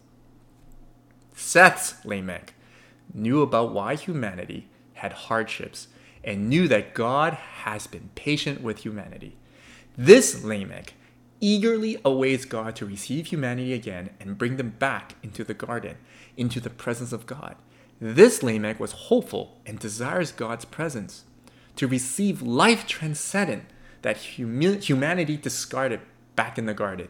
Seth's 1.36 2.04
Lamech 2.06 2.54
knew 3.12 3.42
about 3.42 3.72
why 3.72 3.94
humanity 3.94 4.66
had 4.94 5.12
hardships 5.12 5.88
and 6.24 6.48
knew 6.48 6.66
that 6.66 6.94
God 6.94 7.34
has 7.34 7.86
been 7.86 8.08
patient 8.14 8.62
with 8.62 8.78
humanity. 8.78 9.36
This 9.96 10.42
Lamech 10.42 10.94
eagerly 11.40 12.00
awaits 12.04 12.46
God 12.46 12.74
to 12.76 12.86
receive 12.86 13.26
humanity 13.26 13.74
again 13.74 14.10
and 14.18 14.38
bring 14.38 14.56
them 14.56 14.70
back 14.70 15.14
into 15.22 15.44
the 15.44 15.54
garden, 15.54 15.96
into 16.36 16.60
the 16.60 16.70
presence 16.70 17.12
of 17.12 17.26
God. 17.26 17.56
This 18.00 18.42
Lamech 18.42 18.80
was 18.80 18.92
hopeful 18.92 19.60
and 19.66 19.78
desires 19.78 20.32
God's 20.32 20.64
presence 20.64 21.24
to 21.76 21.86
receive 21.86 22.40
life 22.42 22.86
transcendent 22.86 23.64
that 24.02 24.16
humanity 24.16 25.36
discarded 25.36 26.00
back 26.36 26.56
in 26.58 26.66
the 26.66 26.74
garden. 26.74 27.08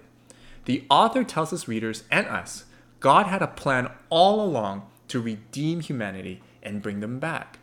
The 0.69 0.85
author 0.91 1.25
tells 1.25 1.49
his 1.49 1.67
readers 1.67 2.05
and 2.11 2.27
us 2.27 2.67
God 3.01 3.25
had 3.25 3.41
a 3.41 3.47
plan 3.47 3.91
all 4.11 4.45
along 4.45 4.83
to 5.09 5.19
redeem 5.19 5.81
humanity 5.81 6.43
and 6.63 6.83
bring 6.83 7.01
them 7.01 7.19
back. 7.19 7.59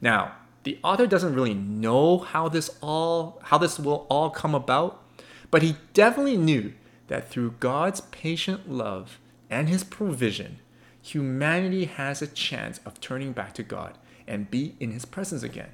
Now, 0.00 0.36
the 0.62 0.78
author 0.82 1.06
doesn't 1.06 1.34
really 1.34 1.52
know 1.52 2.16
how 2.16 2.48
this 2.48 2.70
all 2.80 3.42
how 3.42 3.58
this 3.58 3.78
will 3.78 4.06
all 4.08 4.30
come 4.30 4.54
about, 4.54 5.02
but 5.50 5.60
he 5.60 5.76
definitely 5.92 6.38
knew 6.38 6.72
that 7.08 7.28
through 7.28 7.56
God's 7.60 8.00
patient 8.00 8.72
love 8.72 9.20
and 9.50 9.68
his 9.68 9.84
provision, 9.84 10.60
humanity 11.02 11.84
has 11.84 12.22
a 12.22 12.26
chance 12.26 12.80
of 12.86 13.02
turning 13.02 13.32
back 13.32 13.52
to 13.52 13.62
God 13.62 13.98
and 14.26 14.50
be 14.50 14.76
in 14.80 14.92
his 14.92 15.04
presence 15.04 15.42
again. 15.42 15.72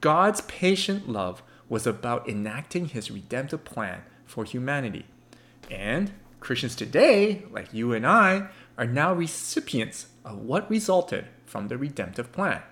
God's 0.00 0.42
patient 0.42 1.08
love 1.08 1.42
was 1.68 1.88
about 1.88 2.28
enacting 2.28 2.90
his 2.90 3.10
redemptive 3.10 3.64
plan 3.64 4.02
for 4.24 4.44
humanity. 4.44 5.06
And 5.70 6.12
Christians 6.40 6.76
today, 6.76 7.44
like 7.50 7.72
you 7.72 7.92
and 7.92 8.06
I, 8.06 8.48
are 8.76 8.86
now 8.86 9.12
recipients 9.12 10.06
of 10.24 10.38
what 10.38 10.68
resulted 10.70 11.26
from 11.46 11.68
the 11.68 11.78
redemptive 11.78 12.32
plan. 12.32 12.62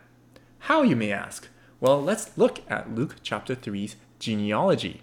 How, 0.61 0.83
you 0.83 0.97
may 0.97 1.13
ask? 1.13 1.49
Well, 1.81 2.01
let's 2.03 2.37
look 2.37 2.61
at 2.71 2.95
Luke 2.95 3.17
chapter 3.23 3.57
3's 3.57 3.97
genealogy. 4.19 5.03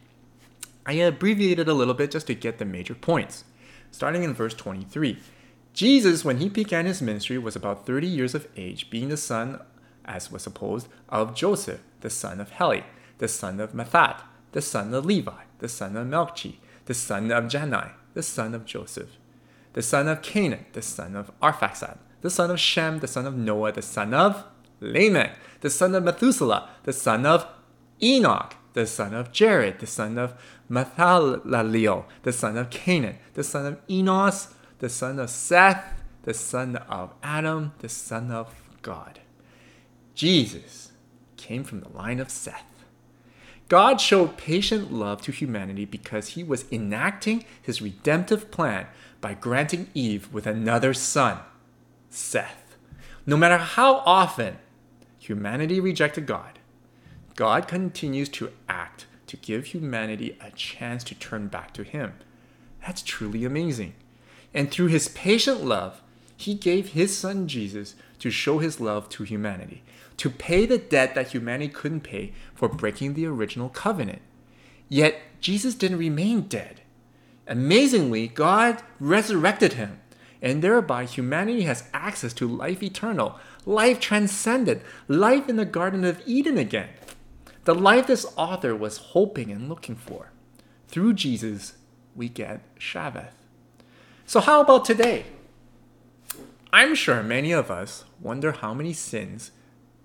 I 0.86 0.94
abbreviated 0.94 1.68
a 1.68 1.74
little 1.74 1.94
bit 1.94 2.12
just 2.12 2.28
to 2.28 2.36
get 2.36 2.58
the 2.58 2.66
major 2.66 2.96
points. 2.96 3.44
Starting 3.92 4.24
in 4.24 4.34
verse 4.34 4.54
23. 4.54 5.20
Jesus, 5.74 6.26
when 6.26 6.38
he 6.38 6.50
began 6.50 6.86
his 6.86 7.02
ministry, 7.02 7.38
was 7.38 7.56
about 7.56 7.86
30 7.86 8.08
years 8.08 8.34
of 8.34 8.48
age, 8.56 8.90
being 8.90 9.10
the 9.10 9.18
son, 9.18 9.60
as 10.06 10.32
was 10.32 10.44
supposed, 10.44 10.88
of 11.10 11.36
Joseph, 11.36 11.82
the 12.02 12.10
son 12.10 12.40
of 12.40 12.52
Heli, 12.52 12.84
the 13.18 13.28
son 13.28 13.60
of 13.60 13.74
Matthat, 13.74 14.22
the 14.52 14.62
son 14.62 14.94
of 14.94 15.06
Levi, 15.06 15.44
the 15.60 15.70
son 15.70 15.96
of 15.96 16.08
Melchi, 16.08 16.56
the 16.90 16.96
son 16.96 17.30
of 17.32 17.44
Jannai, 17.44 17.92
the 18.16 18.24
son 18.24 18.56
of 18.56 18.66
Joseph, 18.66 19.20
the 19.74 19.82
son 19.84 20.08
of 20.08 20.24
Cainan, 20.24 20.64
the 20.74 20.82
son 20.82 21.16
of 21.16 21.30
Arphaxad, 21.40 22.00
the 22.22 22.32
son 22.32 22.50
of 22.50 22.60
Shem, 22.60 22.98
the 22.98 23.08
son 23.08 23.28
of 23.28 23.38
Noah, 23.38 23.72
the 23.72 23.84
son 23.84 24.12
of 24.12 24.44
Lamech, 24.80 25.38
the 25.62 25.70
son 25.70 25.94
of 25.94 26.04
Methuselah, 26.04 26.68
the 26.86 26.92
son 26.92 27.28
of 27.28 27.46
Enoch, 28.02 28.56
the 28.74 28.88
son 28.88 29.14
of 29.14 29.32
Jared, 29.32 29.78
the 29.78 29.86
son 29.86 30.18
of 30.18 30.34
Mahalaleel, 30.68 32.06
the 32.24 32.34
son 32.34 32.58
of 32.58 32.72
Cainan, 32.72 33.18
the 33.36 33.44
son 33.44 33.68
of 33.68 33.78
Enos, 33.88 34.56
the 34.80 34.90
son 34.90 35.20
of 35.20 35.30
Seth, 35.30 35.86
the 36.24 36.34
son 36.34 36.76
of 36.76 37.14
Adam, 37.22 37.74
the 37.82 37.90
son 37.90 38.32
of 38.32 38.52
God. 38.82 39.20
Jesus 40.16 40.92
came 41.38 41.64
from 41.64 41.82
the 41.82 41.90
line 41.90 42.20
of 42.20 42.32
Seth. 42.32 42.79
God 43.70 44.02
showed 44.02 44.36
patient 44.36 44.92
love 44.92 45.22
to 45.22 45.32
humanity 45.32 45.86
because 45.86 46.30
he 46.30 46.44
was 46.44 46.66
enacting 46.72 47.46
his 47.62 47.82
redemptive 47.82 48.50
plan 48.50 48.88
by 49.22 49.36
granting 49.36 49.88
Eve 49.94 50.34
with 50.34 50.48
another 50.48 50.94
son, 50.94 51.38
Seth. 52.10 52.76
No 53.28 53.38
matter 53.38 53.58
how 53.58 53.98
often 54.08 54.58
humanity 55.20 55.80
rejected 55.80 56.26
God, 56.26 56.58
God 57.36 57.68
continues 57.68 58.28
to 58.30 58.52
act 58.68 59.06
to 59.28 59.38
give 59.38 59.66
humanity 59.66 60.36
a 60.42 60.50
chance 60.50 61.04
to 61.04 61.16
turn 61.16 61.48
back 61.48 61.72
to 61.76 61.84
him. 61.84 62.14
That's 62.82 63.04
truly 63.04 63.46
amazing. 63.46 63.94
And 64.52 64.72
through 64.72 64.88
his 64.88 65.10
patient 65.10 65.64
love, 65.64 66.02
he 66.40 66.54
gave 66.54 66.90
his 66.90 67.18
son 67.18 67.48
Jesus 67.48 67.96
to 68.20 68.32
show 68.32 68.60
his 68.60 68.80
love 68.80 69.10
to 69.10 69.24
humanity 69.24 69.84
to 70.20 70.30
pay 70.30 70.66
the 70.66 70.78
debt 70.78 71.16
that 71.16 71.30
humanity 71.30 71.70
couldn't 71.70 72.02
pay 72.02 72.34
for 72.54 72.68
breaking 72.68 73.14
the 73.14 73.26
original 73.26 73.70
covenant. 73.70 74.22
Yet, 74.90 75.16
Jesus 75.40 75.76
didn't 75.76 75.98
remain 75.98 76.42
dead. 76.42 76.82
Amazingly, 77.48 78.28
God 78.28 78.84
resurrected 79.00 79.74
him, 79.74 80.02
and 80.42 80.62
thereby 80.62 81.06
humanity 81.06 81.62
has 81.62 81.86
access 81.94 82.34
to 82.34 82.50
life 82.50 82.84
eternal, 82.84 83.40
life 83.66 84.02
transcendent, 84.02 84.82
life 85.08 85.48
in 85.48 85.56
the 85.56 85.64
Garden 85.64 86.04
of 86.04 86.22
Eden 86.26 86.58
again. 86.58 86.90
The 87.64 87.74
life 87.74 88.08
this 88.08 88.26
author 88.36 88.76
was 88.76 88.98
hoping 88.98 89.52
and 89.52 89.70
looking 89.70 89.96
for. 89.96 90.32
Through 90.90 91.14
Jesus, 91.14 91.78
we 92.14 92.28
get 92.28 92.60
Shabbat. 92.78 93.32
So, 94.26 94.42
how 94.42 94.60
about 94.60 94.84
today? 94.84 95.28
I'm 96.72 96.94
sure 96.94 97.24
many 97.24 97.52
of 97.52 97.72
us 97.72 98.04
wonder 98.20 98.52
how 98.52 98.74
many 98.74 98.94
sins 98.94 99.52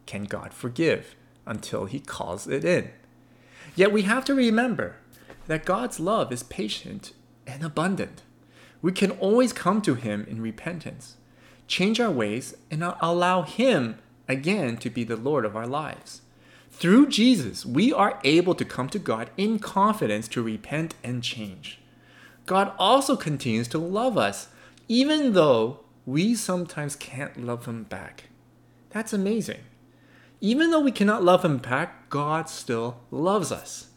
can 0.07 0.25
God 0.25 0.55
forgive 0.55 1.15
until 1.47 1.85
he 1.85 2.01
calls 2.01 2.47
it 2.47 2.65
in. 2.65 2.91
Yet 3.77 3.93
we 3.93 4.03
have 4.03 4.25
to 4.27 4.35
remember 4.35 4.97
that 5.47 5.67
God's 5.67 6.01
love 6.01 6.33
is 6.33 6.43
patient 6.43 7.13
and 7.47 7.63
abundant. 7.63 8.23
We 8.81 8.93
can 8.93 9.11
always 9.13 9.53
come 9.53 9.83
to 9.83 9.95
him 9.95 10.27
in 10.29 10.41
repentance, 10.41 11.17
change 11.67 12.01
our 12.01 12.11
ways, 12.11 12.55
and 12.71 12.83
allow 12.83 13.43
him 13.43 13.99
again 14.27 14.79
to 14.79 14.91
be 14.91 15.05
the 15.05 15.17
Lord 15.17 15.45
of 15.45 15.57
our 15.57 15.67
lives. 15.67 16.23
Through 16.71 17.09
Jesus, 17.09 17.65
we 17.67 17.93
are 17.93 18.19
able 18.25 18.55
to 18.55 18.65
come 18.65 18.89
to 18.89 18.99
God 18.99 19.31
in 19.37 19.59
confidence 19.59 20.29
to 20.29 20.43
repent 20.43 20.95
and 21.05 21.23
change. 21.23 21.79
God 22.47 22.73
also 22.79 23.17
continues 23.17 23.69
to 23.69 23.79
love 23.79 24.19
us, 24.19 24.49
even 24.89 25.35
though 25.35 25.81
we 26.07 26.35
sometimes 26.35 26.97
can't 26.97 27.45
love 27.45 27.67
Him 27.67 27.85
back. 27.85 28.25
That's 28.91 29.13
amazing. 29.13 29.61
Even 30.41 30.71
though 30.71 30.81
we 30.81 30.93
cannot 30.93 31.25
love 31.25 31.45
Him 31.45 31.59
back, 31.59 32.11
God 32.11 32.49
still 32.49 33.01
loves 33.11 33.51
us. 33.51 33.89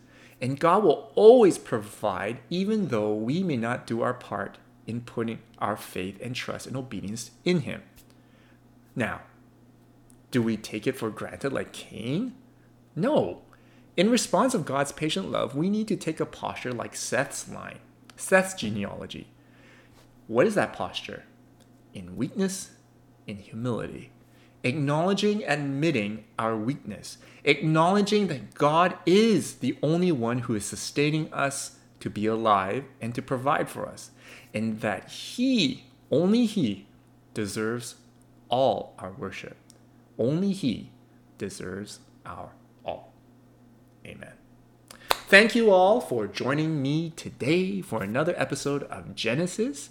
And 0.42 0.60
God 0.60 0.84
will 0.84 1.12
always 1.16 1.58
provide, 1.58 2.40
even 2.50 2.90
though 2.90 3.14
we 3.14 3.44
may 3.44 3.58
not 3.58 3.88
do 3.88 4.02
our 4.02 4.14
part 4.14 4.58
in 4.86 5.02
putting 5.02 5.40
our 5.60 5.76
faith 5.76 6.18
and 6.22 6.36
trust 6.36 6.68
and 6.68 6.78
obedience 6.78 7.32
in 7.44 7.62
Him. 7.62 7.84
Now, 8.96 9.22
do 10.32 10.42
we 10.42 10.58
take 10.58 10.88
it 10.88 10.98
for 10.98 11.10
granted 11.10 11.54
like 11.54 11.74
Cain? 11.74 12.34
No. 12.96 13.42
In 13.96 14.10
response 14.10 14.54
of 14.54 14.66
God's 14.66 14.92
patient 14.92 15.32
love, 15.32 15.56
we 15.56 15.70
need 15.70 15.88
to 15.88 15.96
take 15.96 16.20
a 16.20 16.26
posture 16.26 16.72
like 16.72 16.96
Seth's 16.96 17.50
line, 17.50 17.80
Seth's 18.16 18.54
genealogy. 18.54 19.28
What 20.28 20.46
is 20.46 20.56
that 20.56 20.74
posture? 20.74 21.24
In 21.98 22.16
weakness, 22.16 22.70
in 23.26 23.38
humility, 23.38 24.12
acknowledging, 24.64 25.44
admitting 25.44 26.26
our 26.38 26.56
weakness, 26.56 27.18
acknowledging 27.44 28.28
that 28.28 28.54
God 28.54 29.00
is 29.08 29.56
the 29.56 29.76
only 29.82 30.12
one 30.12 30.40
who 30.46 30.54
is 30.54 30.64
sustaining 30.64 31.34
us 31.34 31.78
to 32.02 32.12
be 32.12 32.28
alive 32.28 32.84
and 33.02 33.16
to 33.16 33.24
provide 33.24 33.68
for 33.68 33.88
us, 33.88 34.12
and 34.54 34.82
that 34.82 35.10
He, 35.10 35.86
only 36.12 36.46
He, 36.46 36.86
deserves 37.34 37.96
all 38.48 38.94
our 39.00 39.14
worship. 39.14 39.58
Only 40.20 40.52
He 40.52 40.92
deserves 41.40 41.98
our 42.28 42.52
all. 42.86 43.12
Amen. 44.06 44.34
Thank 45.10 45.56
you 45.56 45.72
all 45.72 46.00
for 46.00 46.28
joining 46.28 46.80
me 46.80 47.10
today 47.16 47.82
for 47.82 48.04
another 48.04 48.36
episode 48.38 48.84
of 48.84 49.16
Genesis. 49.16 49.90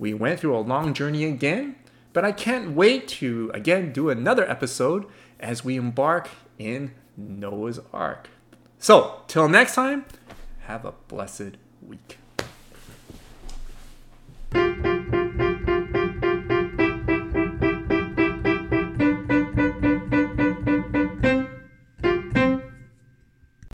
We 0.00 0.14
went 0.14 0.40
through 0.40 0.56
a 0.56 0.60
long 0.60 0.94
journey 0.94 1.26
again, 1.26 1.76
but 2.14 2.24
I 2.24 2.32
can't 2.32 2.74
wait 2.74 3.06
to 3.20 3.50
again 3.52 3.92
do 3.92 4.08
another 4.08 4.50
episode 4.50 5.04
as 5.38 5.62
we 5.62 5.76
embark 5.76 6.30
in 6.58 6.92
Noah's 7.18 7.80
Ark. 7.92 8.30
So, 8.78 9.20
till 9.28 9.46
next 9.46 9.74
time, 9.74 10.06
have 10.60 10.86
a 10.86 10.94
blessed 11.08 11.58
week. 11.86 12.19